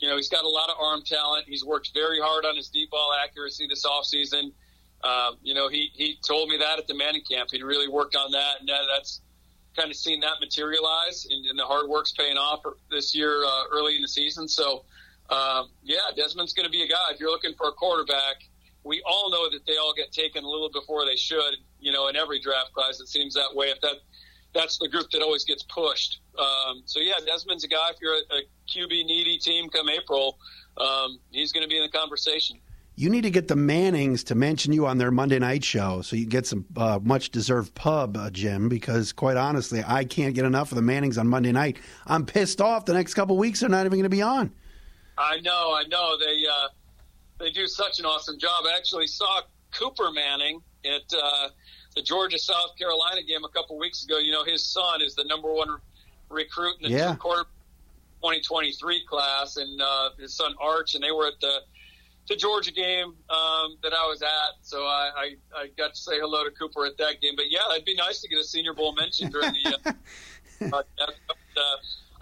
you 0.00 0.08
know, 0.08 0.16
he's 0.16 0.28
got 0.28 0.44
a 0.44 0.48
lot 0.48 0.70
of 0.70 0.76
arm 0.80 1.02
talent. 1.04 1.44
He's 1.46 1.64
worked 1.64 1.90
very 1.94 2.18
hard 2.20 2.44
on 2.44 2.56
his 2.56 2.68
deep 2.68 2.90
ball 2.90 3.12
accuracy 3.22 3.66
this 3.68 3.84
offseason. 3.84 4.52
Um, 5.04 5.36
you 5.42 5.54
know, 5.54 5.68
he, 5.68 5.90
he 5.94 6.18
told 6.26 6.48
me 6.48 6.56
that 6.58 6.78
at 6.78 6.86
the 6.86 6.94
Manning 6.94 7.22
camp. 7.30 7.50
He'd 7.52 7.62
really 7.62 7.88
worked 7.88 8.16
on 8.16 8.32
that, 8.32 8.60
and 8.60 8.68
that, 8.68 8.80
that's 8.94 9.20
kind 9.76 9.90
of 9.90 9.96
seen 9.96 10.20
that 10.20 10.40
materialize, 10.40 11.26
and, 11.30 11.46
and 11.46 11.58
the 11.58 11.64
hard 11.64 11.88
work's 11.88 12.12
paying 12.12 12.36
off 12.36 12.60
this 12.90 13.14
year 13.14 13.44
uh, 13.44 13.64
early 13.70 13.96
in 13.96 14.02
the 14.02 14.08
season. 14.08 14.48
So, 14.48 14.84
um, 15.30 15.70
yeah, 15.82 15.98
Desmond's 16.16 16.52
going 16.52 16.66
to 16.66 16.72
be 16.72 16.82
a 16.82 16.88
guy. 16.88 17.12
If 17.12 17.20
you're 17.20 17.30
looking 17.30 17.54
for 17.56 17.68
a 17.68 17.72
quarterback, 17.72 18.42
we 18.84 19.02
all 19.06 19.30
know 19.30 19.50
that 19.50 19.64
they 19.66 19.76
all 19.76 19.94
get 19.94 20.12
taken 20.12 20.44
a 20.44 20.48
little 20.48 20.70
before 20.70 21.04
they 21.04 21.16
should. 21.16 21.56
You 21.78 21.92
know, 21.92 22.08
in 22.08 22.16
every 22.16 22.40
draft 22.40 22.72
class, 22.72 23.00
it 23.00 23.08
seems 23.08 23.34
that 23.34 23.54
way. 23.54 23.66
If 23.66 23.80
that 23.82 23.96
that's 24.54 24.78
the 24.78 24.88
group 24.88 25.10
that 25.10 25.22
always 25.22 25.44
gets 25.44 25.62
pushed. 25.62 26.20
Um, 26.38 26.82
so 26.84 27.00
yeah, 27.00 27.14
Desmond's 27.26 27.64
a 27.64 27.68
guy. 27.68 27.90
If 27.90 27.96
you're 28.00 28.14
a, 28.14 28.16
a 28.16 28.42
QB 28.68 29.06
needy 29.06 29.38
team 29.38 29.68
come 29.68 29.88
April, 29.88 30.38
um, 30.76 31.18
he's 31.30 31.52
going 31.52 31.62
to 31.62 31.68
be 31.68 31.76
in 31.76 31.82
the 31.82 31.90
conversation. 31.90 32.58
You 32.96 33.08
need 33.08 33.22
to 33.22 33.30
get 33.30 33.48
the 33.48 33.56
Mannings 33.56 34.24
to 34.24 34.34
mention 34.34 34.72
you 34.72 34.86
on 34.86 34.98
their 34.98 35.10
Monday 35.10 35.38
night 35.38 35.64
show 35.64 36.02
so 36.02 36.16
you 36.16 36.26
get 36.26 36.46
some 36.46 36.66
uh, 36.76 36.98
much 37.02 37.30
deserved 37.30 37.74
pub, 37.74 38.16
uh, 38.16 38.28
Jim, 38.28 38.68
because 38.68 39.12
quite 39.12 39.38
honestly, 39.38 39.82
I 39.86 40.04
can't 40.04 40.34
get 40.34 40.44
enough 40.44 40.70
of 40.70 40.76
the 40.76 40.82
Mannings 40.82 41.16
on 41.16 41.26
Monday 41.26 41.52
night. 41.52 41.78
I'm 42.06 42.26
pissed 42.26 42.60
off 42.60 42.84
the 42.84 42.92
next 42.92 43.14
couple 43.14 43.38
weeks 43.38 43.60
they're 43.60 43.70
not 43.70 43.86
even 43.86 43.92
going 43.92 44.02
to 44.02 44.10
be 44.10 44.22
on. 44.22 44.52
I 45.16 45.40
know, 45.40 45.74
I 45.74 45.84
know. 45.88 46.18
They 46.18 46.44
uh, 46.46 46.68
they 47.38 47.50
do 47.50 47.66
such 47.66 48.00
an 48.00 48.06
awesome 48.06 48.38
job. 48.38 48.64
I 48.66 48.76
actually 48.76 49.06
saw 49.06 49.40
Cooper 49.72 50.10
Manning 50.12 50.60
at 50.84 51.02
uh, 51.16 51.48
the 51.94 52.02
Georgia 52.02 52.38
South 52.38 52.76
Carolina 52.78 53.22
game 53.22 53.44
a 53.44 53.48
couple 53.48 53.78
weeks 53.78 54.04
ago. 54.04 54.18
You 54.18 54.32
know, 54.32 54.44
his 54.44 54.64
son 54.64 55.02
is 55.02 55.14
the 55.14 55.24
number 55.24 55.52
one 55.52 55.68
recruit 56.28 56.76
in 56.80 56.90
the 56.90 56.98
yeah. 56.98 57.14
quarter 57.16 57.44
2023 58.22 59.06
class, 59.06 59.56
and 59.56 59.80
uh, 59.80 60.10
his 60.18 60.34
son 60.34 60.54
Arch, 60.60 60.94
and 60.94 61.02
they 61.02 61.10
were 61.10 61.26
at 61.26 61.40
the 61.40 61.60
the 62.28 62.36
Georgia 62.36 62.70
game 62.70 63.06
um, 63.28 63.76
that 63.82 63.92
I 63.92 64.06
was 64.06 64.22
at. 64.22 64.62
So 64.62 64.84
I, 64.84 65.10
I, 65.16 65.36
I 65.56 65.66
got 65.76 65.94
to 65.94 66.00
say 66.00 66.20
hello 66.20 66.44
to 66.44 66.50
Cooper 66.50 66.86
at 66.86 66.96
that 66.98 67.20
game. 67.20 67.34
But 67.34 67.50
yeah, 67.50 67.60
it'd 67.72 67.84
be 67.84 67.96
nice 67.96 68.20
to 68.20 68.28
get 68.28 68.38
a 68.38 68.44
Senior 68.44 68.72
Bowl 68.72 68.94
mention 68.94 69.30
during 69.30 69.52
the. 69.52 69.96
Uh, 70.60 70.66
uh, 70.76 70.82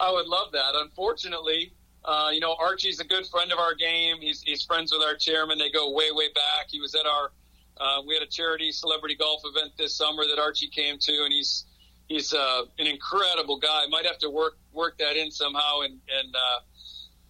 I 0.01 0.11
would 0.11 0.27
love 0.27 0.53
that. 0.53 0.73
Unfortunately, 0.75 1.73
uh, 2.05 2.31
you 2.33 2.41
know, 2.41 2.57
Archie's 2.59 3.01
a 3.01 3.05
good 3.05 3.27
friend 3.27 3.53
of 3.53 3.59
our 3.59 3.75
game. 3.75 4.17
He's, 4.21 4.43
he's 4.43 4.65
friends 4.65 4.93
with 4.93 5.03
our 5.03 5.15
chairman. 5.15 5.59
They 5.59 5.71
go 5.71 5.93
way, 5.93 6.11
way 6.11 6.29
back. 6.35 6.69
He 6.69 6.81
was 6.81 6.95
at 6.95 7.05
our, 7.05 7.33
uh, 7.81 8.03
we 8.07 8.15
had 8.15 8.23
a 8.23 8.31
charity 8.31 8.73
celebrity 8.73 9.15
golf 9.15 9.43
event 9.45 9.73
this 9.79 9.97
summer 9.97 10.25
that 10.25 10.39
Archie 10.41 10.69
came 10.69 10.99
to, 10.99 11.13
and 11.25 11.33
he's, 11.33 11.67
he's 12.09 12.33
uh, 12.33 12.63
an 12.79 12.87
incredible 12.87 13.59
guy. 13.59 13.85
Might 13.89 14.07
have 14.07 14.19
to 14.19 14.31
work, 14.31 14.59
work 14.73 14.99
that 14.99 15.17
in 15.17 15.31
somehow. 15.31 15.81
And, 15.81 15.93
and 15.93 16.35
uh, 16.35 16.61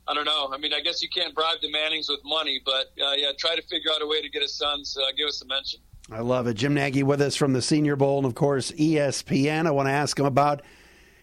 I 0.09 0.15
don't 0.15 0.25
know. 0.25 0.51
I 0.53 0.59
mean, 0.59 0.73
I 0.73 0.81
guess 0.81 1.03
you 1.03 1.09
can't 1.09 1.35
bribe 1.35 1.59
the 1.61 1.71
Mannings 1.71 2.09
with 2.09 2.21
money, 2.25 2.61
but 2.65 2.93
uh, 3.03 3.13
yeah, 3.17 3.33
try 3.39 3.55
to 3.57 3.63
figure 3.63 3.91
out 3.95 4.03
a 4.03 4.07
way 4.07 4.23
to 4.23 4.29
get 4.29 4.43
his 4.43 4.55
sons, 4.55 4.97
uh, 4.97 5.07
give 5.17 5.29
us 5.29 5.43
a 5.43 5.47
mention. 5.47 5.81
I 6.11 6.21
love 6.21 6.47
it. 6.47 6.55
Jim 6.55 6.73
Nagy 6.73 7.03
with 7.03 7.21
us 7.21 7.37
from 7.37 7.53
the 7.53 7.61
Senior 7.61 7.95
Bowl 7.95 8.17
and, 8.17 8.27
of 8.27 8.35
course, 8.35 8.73
ESPN. 8.73 9.67
I 9.67 9.71
want 9.71 9.89
to 9.89 9.93
ask 9.93 10.19
him 10.19 10.25
about 10.25 10.63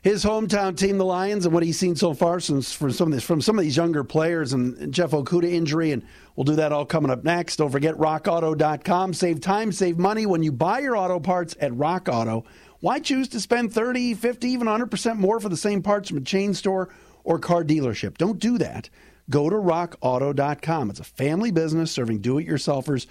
his 0.04 0.24
hometown 0.24 0.78
team, 0.78 1.00
the 1.00 1.06
Lions, 1.06 1.46
and 1.46 1.54
what 1.54 1.64
he's 1.64 1.80
seen 1.80 1.96
so 1.96 2.14
far 2.14 2.40
since 2.40 2.72
from 2.72 2.92
some 2.92 3.08
of 3.08 3.14
these, 3.14 3.24
from 3.24 3.42
some 3.42 3.58
of 3.58 3.66
these 3.66 3.76
younger 3.76 4.04
players 4.04 4.54
and 4.54 4.94
Jeff 4.94 5.10
Okudah 5.12 5.52
injury, 5.52 5.92
and 5.92 6.06
we'll 6.36 6.44
do 6.44 6.56
that 6.56 6.72
all 6.72 6.86
coming 6.86 7.12
up 7.12 7.24
next. 7.24 7.58
Don't 7.58 7.72
forget 7.72 7.96
RockAuto.com. 7.96 9.14
Save 9.14 9.42
time, 9.42 9.72
save 9.72 9.98
money 9.98 10.26
when 10.26 10.44
you 10.44 10.52
buy 10.52 10.80
your 10.80 10.98
auto 10.98 11.20
parts 11.20 11.56
at 11.60 11.76
Rock 11.76 12.10
Auto. 12.10 12.46
Why 12.80 13.00
choose 13.00 13.28
to 13.30 13.40
spend 13.40 13.74
30, 13.74 14.14
50, 14.14 14.48
even 14.48 14.68
100% 14.68 15.18
more 15.18 15.40
for 15.40 15.50
the 15.50 15.58
same 15.58 15.82
parts 15.82 16.10
from 16.10 16.20
a 16.20 16.22
chain 16.22 16.54
store 16.54 16.90
or 17.24 17.40
car 17.40 17.64
dealership? 17.64 18.18
Don't 18.18 18.40
do 18.40 18.58
that. 18.58 18.90
Go 19.30 19.50
to 19.50 19.56
RockAuto.com. 19.56 20.90
It's 20.92 21.00
a 21.00 21.06
family 21.06 21.52
business 21.52 21.92
serving 21.92 22.20
do-it-yourselfers 22.20 23.08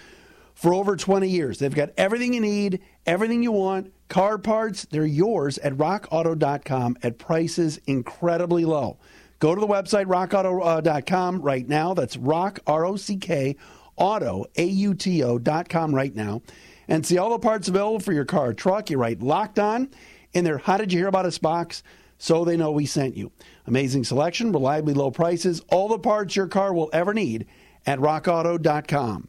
for 0.55 0.73
over 0.73 0.95
20 0.95 1.29
years. 1.29 1.59
They've 1.59 1.75
got 1.75 1.91
everything 1.97 2.35
you 2.35 2.41
need, 2.41 2.81
everything 3.07 3.43
you 3.43 3.51
want 3.51 3.93
Car 4.09 4.39
parts, 4.39 4.85
they're 4.85 5.07
yours 5.07 5.59
at 5.59 5.73
rockauto.com 5.75 6.99
at 7.03 7.19
prices 7.19 7.81
incredibly 7.87 8.65
low. 8.65 8.99
Go 9.39 9.55
to 9.55 9.61
the 9.61 9.67
website 9.67 10.07
rockauto.com 10.07 11.37
uh, 11.37 11.39
right 11.39 11.69
now. 11.69 11.95
That's 11.95 12.17
rock, 12.17 12.61
R 12.67 12.85
O 12.85 12.97
C 12.97 13.17
K, 13.17 13.57
auto, 13.97 14.47
A 14.57 14.65
U 14.65 14.95
T 14.95 15.23
O.com 15.23 15.95
right 15.95 16.15
now. 16.15 16.43
And 16.89 17.05
see 17.05 17.19
all 17.19 17.31
the 17.31 17.39
parts 17.39 17.69
available 17.69 18.01
for 18.01 18.13
your 18.13 18.25
car 18.25 18.53
truck. 18.53 18.91
You 18.91 18.99
write 18.99 19.23
locked 19.23 19.59
on 19.59 19.91
in 20.33 20.45
their 20.45 20.59
How 20.59 20.77
Did 20.77 20.93
You 20.93 21.01
Hear 21.01 21.09
About 21.09 21.27
Us 21.27 21.39
box 21.39 21.83
so 22.19 22.45
they 22.45 22.57
know 22.57 22.71
we 22.71 22.87
sent 22.87 23.17
you. 23.17 23.33
Amazing 23.67 24.05
selection, 24.05 24.53
reliably 24.53 24.95
low 24.95 25.11
prices, 25.11 25.63
all 25.69 25.89
the 25.89 25.99
parts 25.99 26.37
your 26.37 26.47
car 26.47 26.73
will 26.73 26.91
ever 26.93 27.13
need 27.13 27.47
at 27.87 27.99
rockauto.com. 27.99 29.29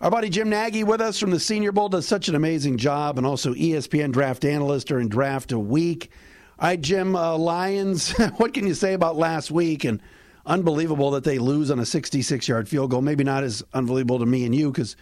Our 0.00 0.10
buddy 0.12 0.28
Jim 0.28 0.48
Nagy 0.48 0.84
with 0.84 1.00
us 1.00 1.18
from 1.18 1.30
the 1.30 1.40
Senior 1.40 1.72
Bowl 1.72 1.88
does 1.88 2.06
such 2.06 2.28
an 2.28 2.36
amazing 2.36 2.76
job, 2.78 3.18
and 3.18 3.26
also 3.26 3.52
ESPN 3.52 4.12
draft 4.12 4.44
analyst 4.44 4.86
during 4.86 5.08
draft 5.08 5.50
a 5.50 5.58
week. 5.58 6.12
Right, 6.60 6.80
Jim, 6.80 7.14
uh, 7.14 7.36
Lions, 7.36 8.12
what 8.36 8.52
can 8.52 8.66
you 8.66 8.74
say 8.74 8.94
about 8.94 9.16
last 9.16 9.50
week? 9.50 9.84
And 9.84 10.02
unbelievable 10.44 11.12
that 11.12 11.22
they 11.22 11.38
lose 11.38 11.70
on 11.70 11.78
a 11.78 11.86
66 11.86 12.48
yard 12.48 12.68
field 12.68 12.90
goal. 12.90 13.02
Maybe 13.02 13.22
not 13.22 13.44
as 13.44 13.62
unbelievable 13.72 14.18
to 14.18 14.26
me 14.26 14.44
and 14.44 14.54
you 14.54 14.72
because 14.72 14.96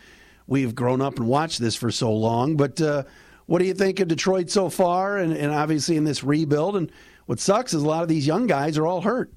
we've 0.47 0.75
grown 0.75 1.01
up 1.01 1.16
and 1.16 1.27
watched 1.27 1.61
this 1.61 1.75
for 1.75 1.90
so 1.90 2.12
long. 2.12 2.57
But 2.57 2.81
uh, 2.81 3.05
what 3.47 3.61
do 3.61 3.64
you 3.64 3.75
think 3.75 4.01
of 4.01 4.09
Detroit 4.09 4.51
so 4.51 4.69
far, 4.69 5.16
and, 5.16 5.33
and 5.33 5.53
obviously 5.53 5.97
in 5.97 6.05
this 6.05 6.23
rebuild? 6.23 6.77
And 6.77 6.92
what 7.27 7.40
sucks 7.40 7.73
is 7.73 7.83
a 7.83 7.87
lot 7.87 8.03
of 8.03 8.09
these 8.09 8.27
young 8.27 8.47
guys 8.47 8.77
are 8.77 8.87
all 8.87 9.01
hurt. 9.01 9.33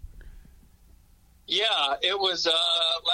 Yeah, 1.47 1.95
it 2.01 2.17
was 2.17 2.45
uh, 2.45 2.51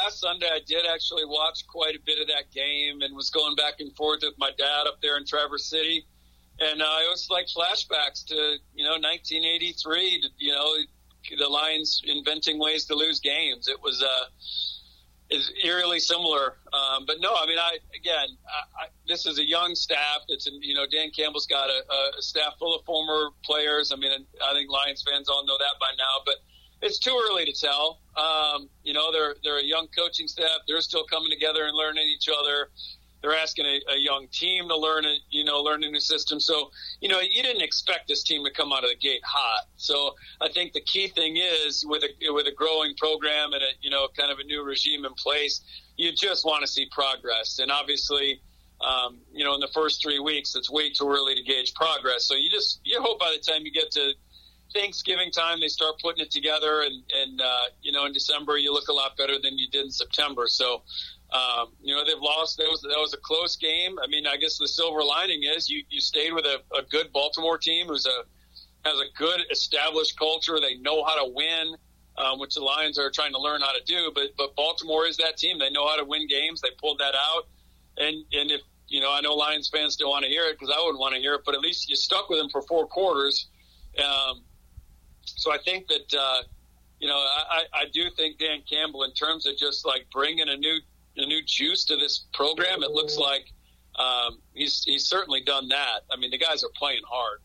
last 0.03 0.19
Sunday. 0.19 0.47
I 0.47 0.59
did 0.65 0.85
actually 0.85 1.25
watch 1.25 1.65
quite 1.67 1.95
a 1.95 1.99
bit 2.05 2.19
of 2.19 2.27
that 2.27 2.51
game 2.51 3.01
and 3.01 3.15
was 3.15 3.29
going 3.29 3.55
back 3.55 3.75
and 3.79 3.95
forth 3.95 4.21
with 4.23 4.33
my 4.37 4.51
dad 4.57 4.87
up 4.87 4.99
there 5.01 5.15
in 5.17 5.25
Traverse 5.25 5.65
City, 5.65 6.05
and 6.59 6.81
uh, 6.81 6.97
it 7.01 7.09
was 7.09 7.27
like 7.29 7.47
flashbacks 7.47 8.25
to 8.27 8.57
you 8.73 8.83
know 8.83 8.91
1983. 8.91 10.21
To, 10.21 10.27
you 10.37 10.51
know, 10.51 10.75
the 11.37 11.47
Lions 11.47 12.01
inventing 12.05 12.59
ways 12.59 12.85
to 12.85 12.95
lose 12.95 13.19
games. 13.19 13.67
It 13.67 13.81
was 13.81 14.03
uh, 14.03 14.25
is 15.29 15.51
eerily 15.63 15.99
similar. 15.99 16.57
Um, 16.71 17.05
but 17.05 17.17
no, 17.19 17.33
I 17.35 17.45
mean, 17.47 17.57
I 17.57 17.77
again, 17.95 18.27
I, 18.47 18.83
I, 18.83 18.87
this 19.07 19.25
is 19.25 19.39
a 19.39 19.45
young 19.47 19.75
staff. 19.75 20.19
It's 20.27 20.47
you 20.47 20.75
know 20.75 20.85
Dan 20.91 21.11
Campbell's 21.11 21.47
got 21.47 21.69
a, 21.69 22.17
a 22.17 22.21
staff 22.21 22.53
full 22.59 22.75
of 22.75 22.85
former 22.85 23.29
players. 23.43 23.91
I 23.91 23.95
mean, 23.95 24.11
I 24.11 24.53
think 24.53 24.69
Lions 24.69 25.03
fans 25.09 25.29
all 25.29 25.45
know 25.45 25.57
that 25.57 25.79
by 25.79 25.91
now, 25.97 26.21
but 26.25 26.35
it's 26.81 26.99
too 26.99 27.19
early 27.29 27.45
to 27.45 27.53
tell. 27.53 27.99
Um, 28.15 28.69
you 28.83 28.93
know, 28.93 29.11
they're 29.11 29.35
they're 29.43 29.59
a 29.59 29.63
young 29.63 29.87
coaching 29.97 30.27
staff. 30.27 30.61
They're 30.67 30.81
still 30.81 31.05
coming 31.05 31.31
together 31.31 31.65
and 31.65 31.75
learning 31.75 32.07
each 32.07 32.29
other. 32.29 32.69
They're 33.25 33.35
asking 33.35 33.65
a, 33.65 33.79
a 33.91 33.97
young 33.97 34.27
team 34.31 34.67
to 34.67 34.77
learn 34.77 35.03
it, 35.03 35.17
you 35.31 35.43
know, 35.43 35.59
learn 35.61 35.83
a 35.83 35.89
new 35.89 35.99
system. 35.99 36.39
So, 36.39 36.69
you 37.01 37.09
know, 37.09 37.19
you 37.19 37.41
didn't 37.41 37.63
expect 37.63 38.07
this 38.07 38.21
team 38.21 38.45
to 38.45 38.51
come 38.51 38.71
out 38.71 38.83
of 38.83 38.91
the 38.91 38.95
gate 38.95 39.23
hot. 39.25 39.65
So, 39.77 40.13
I 40.41 40.49
think 40.49 40.73
the 40.73 40.81
key 40.81 41.07
thing 41.07 41.37
is 41.37 41.83
with 41.87 42.03
a 42.03 42.31
with 42.31 42.45
a 42.45 42.51
growing 42.51 42.93
program 42.97 43.53
and 43.53 43.63
a 43.63 43.69
you 43.81 43.89
know 43.89 44.07
kind 44.15 44.31
of 44.31 44.37
a 44.37 44.43
new 44.43 44.63
regime 44.63 45.05
in 45.05 45.13
place, 45.15 45.61
you 45.97 46.11
just 46.11 46.45
want 46.45 46.61
to 46.61 46.67
see 46.67 46.87
progress. 46.91 47.57
And 47.57 47.71
obviously, 47.71 48.41
um, 48.85 49.17
you 49.33 49.43
know, 49.43 49.55
in 49.55 49.59
the 49.59 49.71
first 49.73 50.03
three 50.03 50.19
weeks, 50.19 50.55
it's 50.55 50.69
way 50.69 50.91
too 50.91 51.09
early 51.09 51.33
to 51.33 51.41
gauge 51.41 51.73
progress. 51.73 52.27
So 52.27 52.35
you 52.35 52.51
just 52.51 52.79
you 52.83 53.01
hope 53.01 53.19
by 53.19 53.35
the 53.35 53.51
time 53.51 53.65
you 53.65 53.71
get 53.71 53.89
to 53.91 54.13
Thanksgiving 54.71 55.31
time 55.31 55.59
they 55.61 55.67
start 55.67 55.95
putting 55.99 56.23
it 56.23 56.31
together, 56.31 56.81
and 56.81 57.03
and 57.23 57.41
uh, 57.41 57.65
you 57.81 57.91
know 57.91 58.05
in 58.05 58.13
December 58.13 58.57
you 58.57 58.71
look 58.71 58.87
a 58.89 58.93
lot 58.93 59.17
better 59.17 59.39
than 59.41 59.57
you 59.57 59.67
did 59.69 59.85
in 59.85 59.91
September. 59.91 60.45
So. 60.47 60.83
Um, 61.35 61.65
you 61.81 61.93
know 61.95 62.03
they've 62.05 62.21
lost. 62.33 62.57
That 62.59 62.69
was 62.73 62.81
that 62.81 62.99
was 63.05 63.13
a 63.13 63.21
close 63.29 63.55
game. 63.57 63.93
I 64.03 64.07
mean, 64.07 64.25
I 64.27 64.37
guess 64.37 64.57
the 64.57 64.67
silver 64.67 65.03
lining 65.03 65.41
is 65.43 65.69
you 65.69 65.83
you 65.89 66.01
stayed 66.01 66.33
with 66.33 66.45
a, 66.45 66.57
a 66.81 66.83
good 66.95 67.07
Baltimore 67.13 67.57
team 67.57 67.87
who's 67.87 68.05
a 68.05 68.17
has 68.89 68.99
a 68.99 69.09
good 69.17 69.41
established 69.51 70.17
culture. 70.19 70.57
They 70.61 70.75
know 70.77 71.03
how 71.03 71.15
to 71.25 71.31
win. 71.33 71.75
um, 72.17 72.39
which 72.39 72.55
the 72.55 72.61
Lions 72.61 72.97
are 72.97 73.09
trying 73.09 73.33
to 73.33 73.39
learn 73.39 73.61
how 73.61 73.71
to 73.73 73.83
do. 73.85 74.11
But 74.13 74.29
but 74.37 74.55
Baltimore 74.55 75.05
is 75.05 75.17
that 75.17 75.37
team. 75.37 75.59
They 75.59 75.69
know 75.69 75.87
how 75.87 75.97
to 75.97 76.05
win 76.05 76.27
games. 76.27 76.61
They 76.61 76.69
pulled 76.79 76.99
that 76.99 77.15
out. 77.15 77.43
And 77.97 78.15
and 78.33 78.51
if 78.51 78.61
you 78.87 79.01
know, 79.01 79.11
I 79.11 79.21
know 79.21 79.33
Lions 79.33 79.69
fans 79.69 79.95
don't 79.95 80.09
want 80.09 80.23
to 80.25 80.29
hear 80.29 80.43
it 80.45 80.59
because 80.59 80.73
I 80.75 80.79
wouldn't 80.79 80.99
want 80.99 81.15
to 81.15 81.19
hear 81.19 81.33
it. 81.35 81.41
But 81.45 81.55
at 81.55 81.61
least 81.61 81.89
you 81.89 81.95
stuck 81.95 82.29
with 82.29 82.39
them 82.39 82.49
for 82.49 82.61
four 82.63 82.87
quarters. 82.87 83.49
Um, 83.99 84.43
so 85.25 85.51
I 85.51 85.57
think 85.57 85.87
that 85.87 86.13
uh, 86.17 86.43
you 86.99 87.07
know 87.07 87.17
I, 87.17 87.63
I 87.73 87.85
do 87.93 88.03
think 88.15 88.37
Dan 88.39 88.59
Campbell 88.69 89.03
in 89.03 89.13
terms 89.13 89.45
of 89.47 89.57
just 89.57 89.85
like 89.85 90.07
bringing 90.11 90.49
a 90.49 90.55
new 90.57 90.79
a 91.17 91.25
new 91.25 91.41
juice 91.43 91.85
to 91.85 91.95
this 91.95 92.25
program. 92.33 92.83
It 92.83 92.91
looks 92.91 93.17
like 93.17 93.51
um, 93.97 94.39
he's 94.53 94.83
he's 94.83 95.05
certainly 95.05 95.41
done 95.41 95.67
that. 95.69 96.01
I 96.11 96.17
mean, 96.17 96.31
the 96.31 96.37
guys 96.37 96.63
are 96.63 96.71
playing 96.75 97.01
hard. 97.09 97.39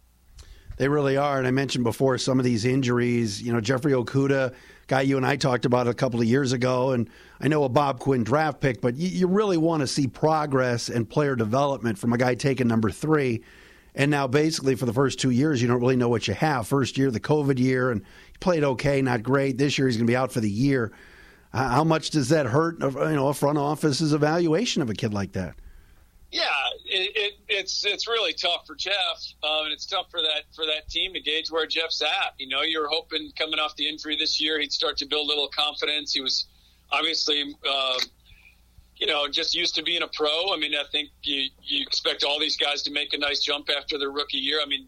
They 0.76 0.88
really 0.88 1.18
are. 1.18 1.36
And 1.36 1.46
I 1.46 1.50
mentioned 1.50 1.84
before 1.84 2.16
some 2.16 2.38
of 2.38 2.44
these 2.44 2.64
injuries. 2.64 3.42
You 3.42 3.52
know, 3.52 3.60
Jeffrey 3.60 3.92
Okudah, 3.92 4.54
guy 4.86 5.02
you 5.02 5.18
and 5.18 5.26
I 5.26 5.36
talked 5.36 5.66
about 5.66 5.86
a 5.86 5.92
couple 5.92 6.20
of 6.20 6.26
years 6.26 6.52
ago, 6.52 6.92
and 6.92 7.10
I 7.38 7.48
know 7.48 7.64
a 7.64 7.68
Bob 7.68 8.00
Quinn 8.00 8.24
draft 8.24 8.60
pick, 8.60 8.80
but 8.80 8.96
you, 8.96 9.08
you 9.08 9.26
really 9.26 9.58
want 9.58 9.82
to 9.82 9.86
see 9.86 10.06
progress 10.06 10.88
and 10.88 11.08
player 11.08 11.36
development 11.36 11.98
from 11.98 12.14
a 12.14 12.18
guy 12.18 12.34
taking 12.34 12.66
number 12.66 12.90
three. 12.90 13.44
And 13.94 14.10
now, 14.10 14.26
basically, 14.26 14.74
for 14.76 14.86
the 14.86 14.92
first 14.92 15.18
two 15.18 15.30
years, 15.30 15.60
you 15.60 15.68
don't 15.68 15.80
really 15.80 15.96
know 15.96 16.08
what 16.08 16.26
you 16.28 16.34
have. 16.34 16.66
First 16.66 16.96
year, 16.96 17.10
the 17.10 17.20
COVID 17.20 17.58
year, 17.58 17.90
and 17.90 18.00
he 18.32 18.38
played 18.38 18.64
okay, 18.64 19.02
not 19.02 19.22
great. 19.22 19.58
This 19.58 19.76
year, 19.76 19.86
he's 19.86 19.96
going 19.96 20.06
to 20.06 20.10
be 20.10 20.16
out 20.16 20.32
for 20.32 20.40
the 20.40 20.50
year. 20.50 20.92
Uh, 21.52 21.68
how 21.68 21.84
much 21.84 22.10
does 22.10 22.28
that 22.28 22.46
hurt? 22.46 22.80
You 22.80 22.90
know, 22.90 23.28
a 23.28 23.34
front 23.34 23.58
office's 23.58 24.12
evaluation 24.12 24.82
of 24.82 24.90
a 24.90 24.94
kid 24.94 25.12
like 25.12 25.32
that. 25.32 25.54
Yeah, 26.30 26.44
it, 26.84 27.10
it, 27.16 27.32
it's 27.48 27.84
it's 27.84 28.06
really 28.06 28.32
tough 28.32 28.64
for 28.64 28.76
Jeff, 28.76 28.94
um, 29.42 29.64
and 29.64 29.72
it's 29.72 29.84
tough 29.84 30.10
for 30.12 30.20
that 30.22 30.44
for 30.54 30.64
that 30.64 30.88
team 30.88 31.12
to 31.14 31.20
gauge 31.20 31.50
where 31.50 31.66
Jeff's 31.66 32.00
at. 32.02 32.34
You 32.38 32.48
know, 32.48 32.62
you're 32.62 32.88
hoping 32.88 33.32
coming 33.36 33.58
off 33.58 33.74
the 33.74 33.88
injury 33.88 34.16
this 34.16 34.40
year, 34.40 34.60
he'd 34.60 34.72
start 34.72 34.96
to 34.98 35.06
build 35.06 35.26
a 35.26 35.28
little 35.28 35.48
confidence. 35.48 36.12
He 36.12 36.20
was 36.20 36.46
obviously, 36.92 37.52
uh, 37.68 37.98
you 38.96 39.08
know, 39.08 39.26
just 39.26 39.56
used 39.56 39.74
to 39.74 39.82
being 39.82 40.02
a 40.02 40.08
pro. 40.08 40.52
I 40.52 40.56
mean, 40.56 40.74
I 40.74 40.84
think 40.92 41.10
you 41.24 41.48
you 41.64 41.82
expect 41.82 42.22
all 42.22 42.38
these 42.38 42.56
guys 42.56 42.82
to 42.82 42.92
make 42.92 43.12
a 43.12 43.18
nice 43.18 43.40
jump 43.40 43.68
after 43.76 43.98
their 43.98 44.10
rookie 44.10 44.38
year. 44.38 44.60
I 44.62 44.66
mean, 44.66 44.86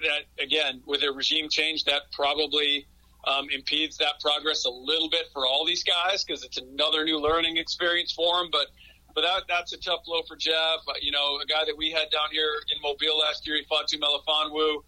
that 0.00 0.42
again 0.42 0.82
with 0.86 1.04
a 1.04 1.12
regime 1.12 1.48
change, 1.48 1.84
that 1.84 2.10
probably 2.10 2.88
um, 3.26 3.48
impedes 3.50 3.96
that 3.98 4.14
progress 4.20 4.64
a 4.64 4.70
little 4.70 5.10
bit 5.10 5.26
for 5.32 5.46
all 5.46 5.64
these 5.64 5.84
guys 5.84 6.24
because 6.24 6.44
it's 6.44 6.58
another 6.58 7.04
new 7.04 7.18
learning 7.18 7.56
experience 7.56 8.12
for 8.12 8.40
them. 8.40 8.48
But 8.50 8.68
but 9.14 9.22
that, 9.22 9.42
that's 9.48 9.72
a 9.72 9.78
tough 9.78 10.04
blow 10.04 10.22
for 10.28 10.36
Jeff. 10.36 10.80
You 11.02 11.10
know, 11.10 11.38
a 11.42 11.46
guy 11.46 11.64
that 11.66 11.76
we 11.76 11.90
had 11.90 12.10
down 12.10 12.28
here 12.30 12.52
in 12.74 12.80
Mobile 12.80 13.18
last 13.18 13.46
year, 13.46 13.58
Ifeatu 13.58 13.98
Melifonwu, 13.98 14.82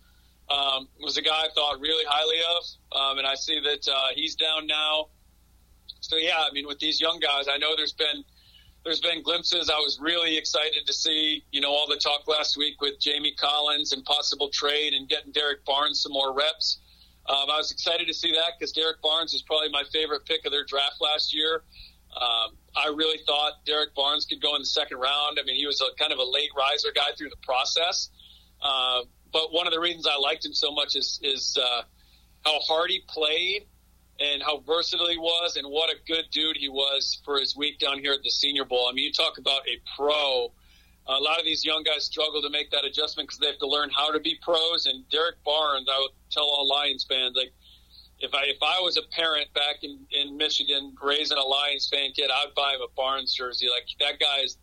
um, 0.49 0.89
was 1.01 1.17
a 1.17 1.23
guy 1.23 1.33
I 1.33 1.49
thought 1.55 1.81
really 1.81 2.05
highly 2.07 2.39
of, 2.57 3.01
um, 3.01 3.19
and 3.19 3.27
I 3.27 3.35
see 3.35 3.61
that 3.61 3.89
uh, 3.89 4.09
he's 4.15 4.37
down 4.37 4.67
now. 4.67 5.09
So 6.01 6.17
yeah, 6.17 6.39
I 6.39 6.53
mean, 6.53 6.67
with 6.67 6.79
these 6.79 7.01
young 7.01 7.21
guys, 7.21 7.47
I 7.49 7.59
know 7.59 7.75
there's 7.77 7.93
been 7.93 8.25
there's 8.85 9.01
been 9.01 9.23
glimpses. 9.23 9.71
I 9.71 9.79
was 9.79 9.99
really 10.01 10.37
excited 10.37 10.87
to 10.87 10.93
see, 10.93 11.45
you 11.53 11.61
know, 11.61 11.71
all 11.71 11.87
the 11.89 11.97
talk 11.97 12.27
last 12.27 12.57
week 12.57 12.81
with 12.81 12.99
Jamie 13.01 13.35
Collins 13.39 13.93
and 13.93 14.05
possible 14.05 14.49
trade 14.49 14.93
and 14.93 15.09
getting 15.09 15.31
Derrick 15.31 15.65
Barnes 15.65 16.03
some 16.03 16.13
more 16.13 16.35
reps. 16.35 16.81
Um, 17.29 17.51
I 17.51 17.57
was 17.57 17.71
excited 17.71 18.07
to 18.09 18.15
see 18.15 18.33
that 18.33 18.55
because 18.59 18.73
Derrick 18.73 19.01
Barnes 19.01 19.33
was 19.33 19.43
probably 19.43 19.71
my 19.71 19.85
favorite 19.93 20.25
pick 20.27 20.45
of 20.45 20.53
their 20.53 20.65
draft 20.65 20.97
last 21.01 21.35
year. 21.35 21.63
Um, 22.17 22.57
I 22.77 22.89
really 22.89 23.19
thought 23.27 23.65
Derrick 23.65 23.95
Barnes 23.95 24.27
could 24.27 24.43
go 24.43 24.55
in 24.57 24.63
the 24.63 24.67
second 24.67 24.99
round. 24.99 25.39
I 25.41 25.45
mean, 25.45 25.57
he 25.57 25.67
was 25.67 25.81
a 25.81 25.95
kind 25.99 26.13
of 26.13 26.19
a 26.19 26.25
late 26.25 26.51
riser 26.57 26.89
guy 26.95 27.13
through 27.17 27.31
the 27.31 27.43
process. 27.43 28.11
Uh, 28.61 29.03
but 29.33 29.53
one 29.53 29.67
of 29.67 29.73
the 29.73 29.81
reasons 29.81 30.07
I 30.07 30.17
liked 30.17 30.45
him 30.45 30.53
so 30.53 30.73
much 30.73 30.95
is, 30.95 31.21
is 31.23 31.57
uh, 31.61 31.83
how 32.45 32.59
hard 32.61 32.91
he 32.91 33.01
played 33.09 33.67
and 34.21 34.43
how 34.43 34.61
versatile 34.61 35.09
he 35.09 35.19
was 35.19 35.57
and 35.57 35.67
what 35.67 35.91
a 35.91 35.97
good 36.07 36.25
dude 36.31 36.57
he 36.57 36.69
was 36.69 37.21
for 37.25 37.39
his 37.39 37.57
week 37.57 37.79
down 37.79 37.99
here 37.99 38.13
at 38.13 38.23
the 38.23 38.31
Senior 38.31 38.65
Bowl. 38.65 38.89
I 38.89 38.93
mean, 38.93 39.05
you 39.05 39.13
talk 39.13 39.39
about 39.39 39.63
a 39.69 39.81
pro. 39.97 40.53
A 41.07 41.19
lot 41.19 41.39
of 41.39 41.45
these 41.45 41.65
young 41.65 41.83
guys 41.83 42.05
struggle 42.05 42.41
to 42.43 42.51
make 42.51 42.71
that 42.71 42.85
adjustment 42.85 43.29
because 43.29 43.39
they 43.39 43.47
have 43.49 43.59
to 43.59 43.67
learn 43.67 43.91
how 43.91 44.13
to 44.13 44.21
be 44.21 44.39
pros. 44.41 44.87
And 44.87 45.09
Derrick 45.11 45.43
Barnes, 45.45 45.89
I 45.91 45.99
would 45.99 46.11
tell 46.31 46.45
all 46.45 46.69
Lions 46.69 47.05
fans, 47.09 47.35
like, 47.37 47.53
if 48.23 48.33
I 48.35 48.45
if 48.45 48.59
I 48.63 48.81
was 48.81 48.97
a 48.97 49.03
parent 49.11 49.53
back 49.53 49.83
in, 49.83 49.99
in 50.13 50.37
Michigan 50.37 50.95
raising 51.03 51.37
a 51.37 51.45
Lions 51.45 51.89
fan 51.93 52.13
kid, 52.13 52.31
I'd 52.33 52.55
buy 52.55 52.75
him 52.75 52.81
a 52.81 52.91
Barnes 52.97 53.35
jersey. 53.35 53.67
Like 53.69 53.85
that 53.99 54.21
guy 54.21 54.43
is 54.45 54.57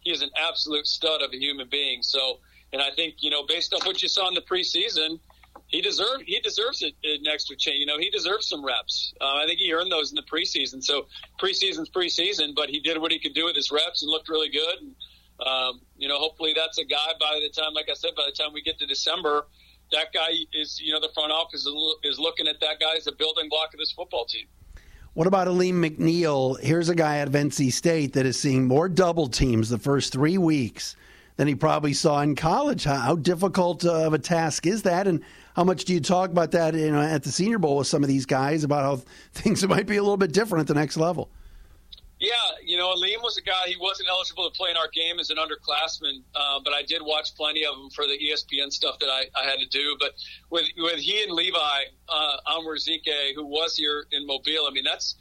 he 0.00 0.10
is 0.10 0.20
an 0.20 0.30
absolute 0.36 0.86
stud 0.86 1.22
of 1.22 1.32
a 1.32 1.36
human 1.36 1.68
being. 1.70 2.02
So, 2.02 2.40
and 2.72 2.82
I 2.82 2.90
think 2.90 3.16
you 3.18 3.30
know 3.30 3.46
based 3.46 3.72
on 3.72 3.80
what 3.86 4.02
you 4.02 4.08
saw 4.08 4.26
in 4.28 4.34
the 4.34 4.42
preseason, 4.42 5.20
he 5.68 5.80
deserved 5.80 6.24
he 6.26 6.40
deserves 6.40 6.82
it, 6.82 6.94
an 7.04 7.26
extra 7.32 7.56
change. 7.56 7.78
You 7.78 7.86
know, 7.86 7.98
he 7.98 8.10
deserves 8.10 8.48
some 8.48 8.64
reps. 8.64 9.14
Uh, 9.20 9.36
I 9.36 9.46
think 9.46 9.60
he 9.60 9.72
earned 9.72 9.92
those 9.92 10.10
in 10.10 10.16
the 10.16 10.22
preseason. 10.22 10.82
So 10.82 11.06
preseason's 11.40 11.90
preseason, 11.90 12.54
but 12.54 12.68
he 12.68 12.80
did 12.80 13.00
what 13.00 13.12
he 13.12 13.20
could 13.20 13.34
do 13.34 13.44
with 13.44 13.54
his 13.54 13.70
reps 13.70 14.02
and 14.02 14.10
looked 14.10 14.28
really 14.28 14.50
good. 14.50 14.78
And, 14.80 14.94
um, 15.40 15.80
you 15.96 16.08
know, 16.08 16.18
hopefully 16.18 16.52
that's 16.54 16.78
a 16.78 16.84
guy 16.84 17.12
by 17.20 17.40
the 17.40 17.50
time, 17.50 17.74
like 17.74 17.88
I 17.90 17.94
said, 17.94 18.10
by 18.16 18.24
the 18.26 18.32
time 18.32 18.52
we 18.52 18.62
get 18.62 18.78
to 18.78 18.86
December 18.86 19.46
that 19.92 20.12
guy 20.12 20.30
is, 20.52 20.80
you 20.80 20.92
know, 20.92 21.00
the 21.00 21.10
front 21.14 21.32
office 21.32 21.66
is 22.04 22.18
looking 22.18 22.48
at 22.48 22.60
that 22.60 22.80
guy 22.80 22.96
as 22.96 23.06
a 23.06 23.12
building 23.12 23.48
block 23.48 23.72
of 23.72 23.78
this 23.78 23.92
football 23.92 24.24
team. 24.24 24.46
What 25.14 25.26
about 25.26 25.46
Alim 25.46 25.80
McNeill? 25.80 26.60
Here's 26.60 26.88
a 26.88 26.94
guy 26.94 27.20
out 27.20 27.28
of 27.28 27.34
NC 27.34 27.72
State 27.72 28.14
that 28.14 28.26
is 28.26 28.38
seeing 28.38 28.66
more 28.66 28.88
double 28.88 29.28
teams 29.28 29.68
the 29.68 29.78
first 29.78 30.12
three 30.12 30.38
weeks 30.38 30.96
than 31.36 31.46
he 31.46 31.54
probably 31.54 31.92
saw 31.92 32.20
in 32.20 32.34
college. 32.34 32.84
How, 32.84 32.96
how 32.96 33.16
difficult 33.16 33.84
of 33.84 34.12
a 34.12 34.18
task 34.18 34.66
is 34.66 34.82
that? 34.82 35.06
And 35.06 35.22
how 35.54 35.62
much 35.62 35.84
do 35.84 35.94
you 35.94 36.00
talk 36.00 36.30
about 36.30 36.50
that 36.52 36.74
you 36.74 36.90
know, 36.90 37.00
at 37.00 37.22
the 37.22 37.30
Senior 37.30 37.58
Bowl 37.58 37.76
with 37.76 37.86
some 37.86 38.02
of 38.02 38.08
these 38.08 38.26
guys 38.26 38.64
about 38.64 38.82
how 38.82 38.96
things 39.32 39.66
might 39.66 39.86
be 39.86 39.96
a 39.96 40.02
little 40.02 40.16
bit 40.16 40.32
different 40.32 40.62
at 40.62 40.66
the 40.66 40.74
next 40.74 40.96
level? 40.96 41.30
Yeah, 42.24 42.32
you 42.64 42.78
know, 42.78 42.88
Alim 42.88 43.20
was 43.20 43.36
a 43.36 43.42
guy. 43.42 43.66
He 43.66 43.76
wasn't 43.78 44.08
eligible 44.08 44.50
to 44.50 44.56
play 44.56 44.70
in 44.70 44.78
our 44.78 44.88
game 44.94 45.20
as 45.20 45.28
an 45.28 45.36
underclassman, 45.36 46.22
uh, 46.34 46.58
but 46.64 46.72
I 46.72 46.80
did 46.80 47.02
watch 47.02 47.34
plenty 47.34 47.66
of 47.66 47.74
him 47.74 47.90
for 47.90 48.06
the 48.06 48.16
ESPN 48.16 48.72
stuff 48.72 48.98
that 49.00 49.10
I, 49.10 49.26
I 49.38 49.44
had 49.44 49.58
to 49.58 49.66
do. 49.66 49.94
But 50.00 50.12
with 50.48 50.64
with 50.78 51.00
he 51.00 51.22
and 51.22 51.32
Levi 51.32 51.58
uh, 52.08 52.36
Onwuzurike, 52.48 53.34
who 53.34 53.44
was 53.44 53.76
here 53.76 54.06
in 54.10 54.26
Mobile, 54.26 54.64
I 54.66 54.70
mean, 54.72 54.84
that's 54.84 55.16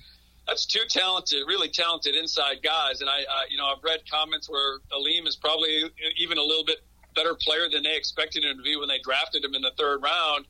that's 0.47 0.65
two 0.65 0.85
talented, 0.89 1.43
really 1.45 1.67
talented 1.67 2.15
inside 2.15 2.63
guys. 2.63 3.01
And 3.01 3.09
I, 3.09 3.23
uh, 3.23 3.43
you 3.49 3.57
know, 3.57 3.65
I've 3.65 3.83
read 3.83 3.99
comments 4.09 4.49
where 4.49 4.79
Alim 4.93 5.27
is 5.27 5.35
probably 5.35 5.83
even 6.15 6.37
a 6.37 6.43
little 6.43 6.63
bit 6.63 6.77
better 7.15 7.35
player 7.35 7.67
than 7.69 7.83
they 7.83 7.97
expected 7.97 8.45
him 8.45 8.55
to 8.55 8.63
be 8.63 8.77
when 8.77 8.87
they 8.87 8.99
drafted 9.03 9.43
him 9.43 9.55
in 9.55 9.61
the 9.61 9.71
third 9.77 10.01
round 10.01 10.45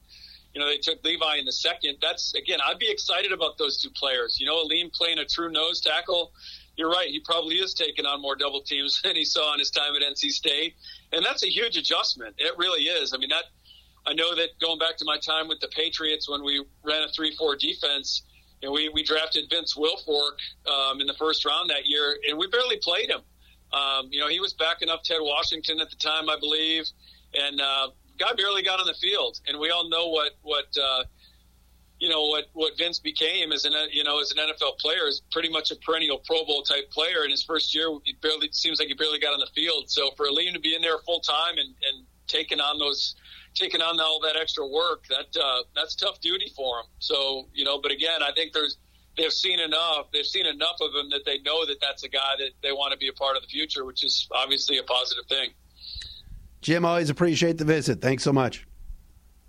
you 0.54 0.62
know, 0.62 0.68
they 0.68 0.78
took 0.78 1.04
Levi 1.04 1.38
in 1.38 1.46
the 1.46 1.52
second. 1.52 1.98
That's 2.02 2.34
again, 2.36 2.60
I'd 2.64 2.78
be 2.78 2.90
excited 2.90 3.32
about 3.32 3.58
those 3.58 3.82
two 3.82 3.90
players. 3.90 4.40
You 4.40 4.46
know, 4.46 4.62
Alim 4.62 4.92
playing 4.94 5.18
a 5.18 5.26
true 5.26 5.52
nose 5.52 5.82
tackle. 5.82 6.32
You're 6.76 6.90
right. 6.90 7.08
He 7.08 7.20
probably 7.20 7.56
is 7.56 7.74
taking 7.74 8.06
on 8.06 8.22
more 8.22 8.36
double 8.36 8.62
teams 8.62 9.02
than 9.04 9.16
he 9.16 9.26
saw 9.26 9.54
in 9.54 9.60
his 9.60 9.72
time 9.72 9.96
at 9.96 10.02
NC 10.02 10.30
State, 10.30 10.76
and 11.12 11.26
that's 11.26 11.44
a 11.44 11.50
huge 11.50 11.78
adjustment. 11.78 12.36
It 12.38 12.54
really 12.58 12.84
is. 12.84 13.14
I 13.14 13.18
mean, 13.18 13.30
that 13.30 13.46
I 14.06 14.14
know 14.14 14.36
that 14.36 14.50
going 14.62 14.80
back 14.80 14.98
to 14.98 15.06
my 15.06 15.18
time 15.18 15.48
with 15.48 15.60
the 15.60 15.70
Patriots 15.70 16.30
when 16.30 16.44
we 16.44 16.64
ran 16.84 17.04
a 17.04 17.10
three-four 17.10 17.56
defense, 17.56 18.24
and 18.62 18.72
we 18.72 18.90
we 18.90 19.04
drafted 19.04 19.50
Vince 19.50 19.76
Wilfork 19.76 20.38
um, 20.72 21.02
in 21.02 21.08
the 21.08 21.16
first 21.16 21.46
round 21.46 21.72
that 21.72 21.86
year, 21.86 22.18
and 22.30 22.38
we 22.38 22.48
barely 22.48 22.78
played 22.78 23.10
him. 23.10 23.22
Um, 23.74 24.10
you 24.12 24.20
know, 24.20 24.28
he 24.28 24.40
was 24.40 24.54
backing 24.54 24.90
up 24.90 25.02
Ted 25.04 25.18
Washington 25.20 25.82
at 25.82 25.90
the 25.90 25.96
time, 25.96 26.30
I 26.30 26.38
believe, 26.40 26.86
and 27.34 27.60
uh, 27.60 27.88
guy 28.18 28.34
barely 28.36 28.64
got 28.64 28.80
on 28.80 28.88
the 28.88 28.94
field, 28.94 29.40
and 29.48 29.60
we 29.60 29.70
all 29.70 29.90
know 29.90 30.08
what 30.08 30.32
what 30.42 30.66
uh, 30.82 31.04
you 32.00 32.10
know 32.10 32.26
what 32.28 32.46
what 32.54 32.78
Vince 32.78 33.00
became 33.00 33.52
as 33.52 33.66
an 33.66 33.74
you 33.92 34.04
know 34.04 34.20
as 34.20 34.32
an 34.32 34.38
NFL 34.38 34.78
player 34.80 35.08
is 35.08 35.22
pretty 35.32 35.50
much 35.50 35.72
a 35.72 35.76
perennial 35.78 36.20
Pro 36.20 36.46
Bowl 36.46 36.62
type 36.64 36.90
player. 36.92 37.24
In 37.24 37.32
his 37.32 37.44
first 37.44 37.74
year, 37.74 37.88
he 38.04 38.14
barely 38.22 38.50
seems 38.52 38.80
like 38.80 38.88
he 38.88 38.94
barely 38.94 39.20
got 39.20 39.34
on 39.34 39.40
the 39.40 39.50
field. 39.56 39.90
So 39.90 40.12
for 40.18 40.28
Alim 40.28 40.54
to 40.54 40.60
be 40.60 40.76
in 40.76 40.82
there 40.82 40.98
full 41.06 41.22
time 41.22 41.58
and, 41.58 41.70
and 41.70 42.06
taking 42.28 42.60
on 42.60 42.80
those 42.80 43.16
taking 43.56 43.82
on 43.82 44.00
all 44.00 44.20
that 44.22 44.36
extra 44.36 44.66
work, 44.66 45.06
that 45.10 45.40
uh, 45.40 45.64
that's 45.76 45.96
tough 45.96 46.20
duty 46.22 46.52
for 46.56 46.80
him. 46.80 46.86
So 47.00 47.48
you 47.54 47.64
know, 47.64 47.80
but 47.80 47.92
again, 47.92 48.22
I 48.22 48.32
think 48.36 48.54
there's 48.54 48.78
they've 49.18 49.32
seen 49.32 49.60
enough. 49.60 50.08
They've 50.12 50.26
seen 50.26 50.46
enough 50.46 50.78
of 50.82 50.94
him 50.94 51.10
that 51.12 51.22
they 51.26 51.40
know 51.40 51.66
that 51.66 51.78
that's 51.82 52.04
a 52.04 52.10
guy 52.10 52.36
that 52.40 52.52
they 52.62 52.72
want 52.72 52.92
to 52.92 52.98
be 52.98 53.08
a 53.08 53.14
part 53.14 53.36
of 53.36 53.44
the 53.44 53.50
future, 53.50 53.86
which 53.86 54.04
is 54.04 54.28
obviously 54.32 54.78
a 54.78 54.84
positive 54.84 55.26
thing. 55.28 55.52
Jim, 56.64 56.86
always 56.86 57.10
appreciate 57.10 57.58
the 57.58 57.66
visit. 57.66 58.02
Thanks 58.02 58.24
so 58.24 58.34
much. 58.34 58.66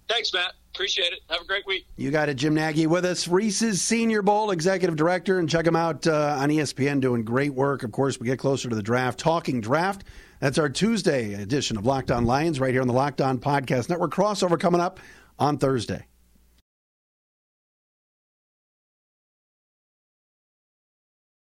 Thanks, 0.09 0.33
Matt. 0.35 0.53
Appreciate 0.75 1.13
it. 1.13 1.21
Have 1.31 1.43
a 1.43 1.45
great 1.45 1.65
week. 1.67 1.87
You 1.97 2.11
got 2.11 2.29
it, 2.29 2.35
Jim 2.35 2.55
Nagy 2.55 2.89
with 2.89 3.05
us, 3.05 3.29
Reese's 3.29 3.81
Senior 3.81 4.23
Bowl 4.23 4.51
executive 4.51 4.97
director, 4.97 5.39
and 5.39 5.49
check 5.49 5.67
him 5.67 5.77
out 5.77 6.07
uh, 6.07 6.37
on 6.39 6.49
ESPN 6.51 7.01
doing 7.01 7.25
great 7.25 7.55
work. 7.55 7.85
Of 7.85 7.93
course, 7.93 8.19
we 8.19 8.27
get 8.27 8.41
closer 8.41 8.69
to 8.69 8.75
the 8.75 8.83
draft, 8.83 9.19
talking 9.19 9.61
draft. 9.61 10.03
That's 10.41 10.59
our 10.59 10.69
Tuesday 10.69 11.35
edition 11.35 11.77
of 11.77 11.87
Locked 11.87 12.11
On 12.11 12.25
Lions 12.27 12.59
right 12.59 12.73
here 12.73 12.83
on 12.83 12.89
the 12.89 12.93
Locked 12.93 13.21
On 13.21 13.39
Podcast 13.39 13.89
Network. 13.89 14.13
Crossover 14.13 14.59
coming 14.59 14.81
up 14.81 14.99
on 15.39 15.59
Thursday. 15.59 16.05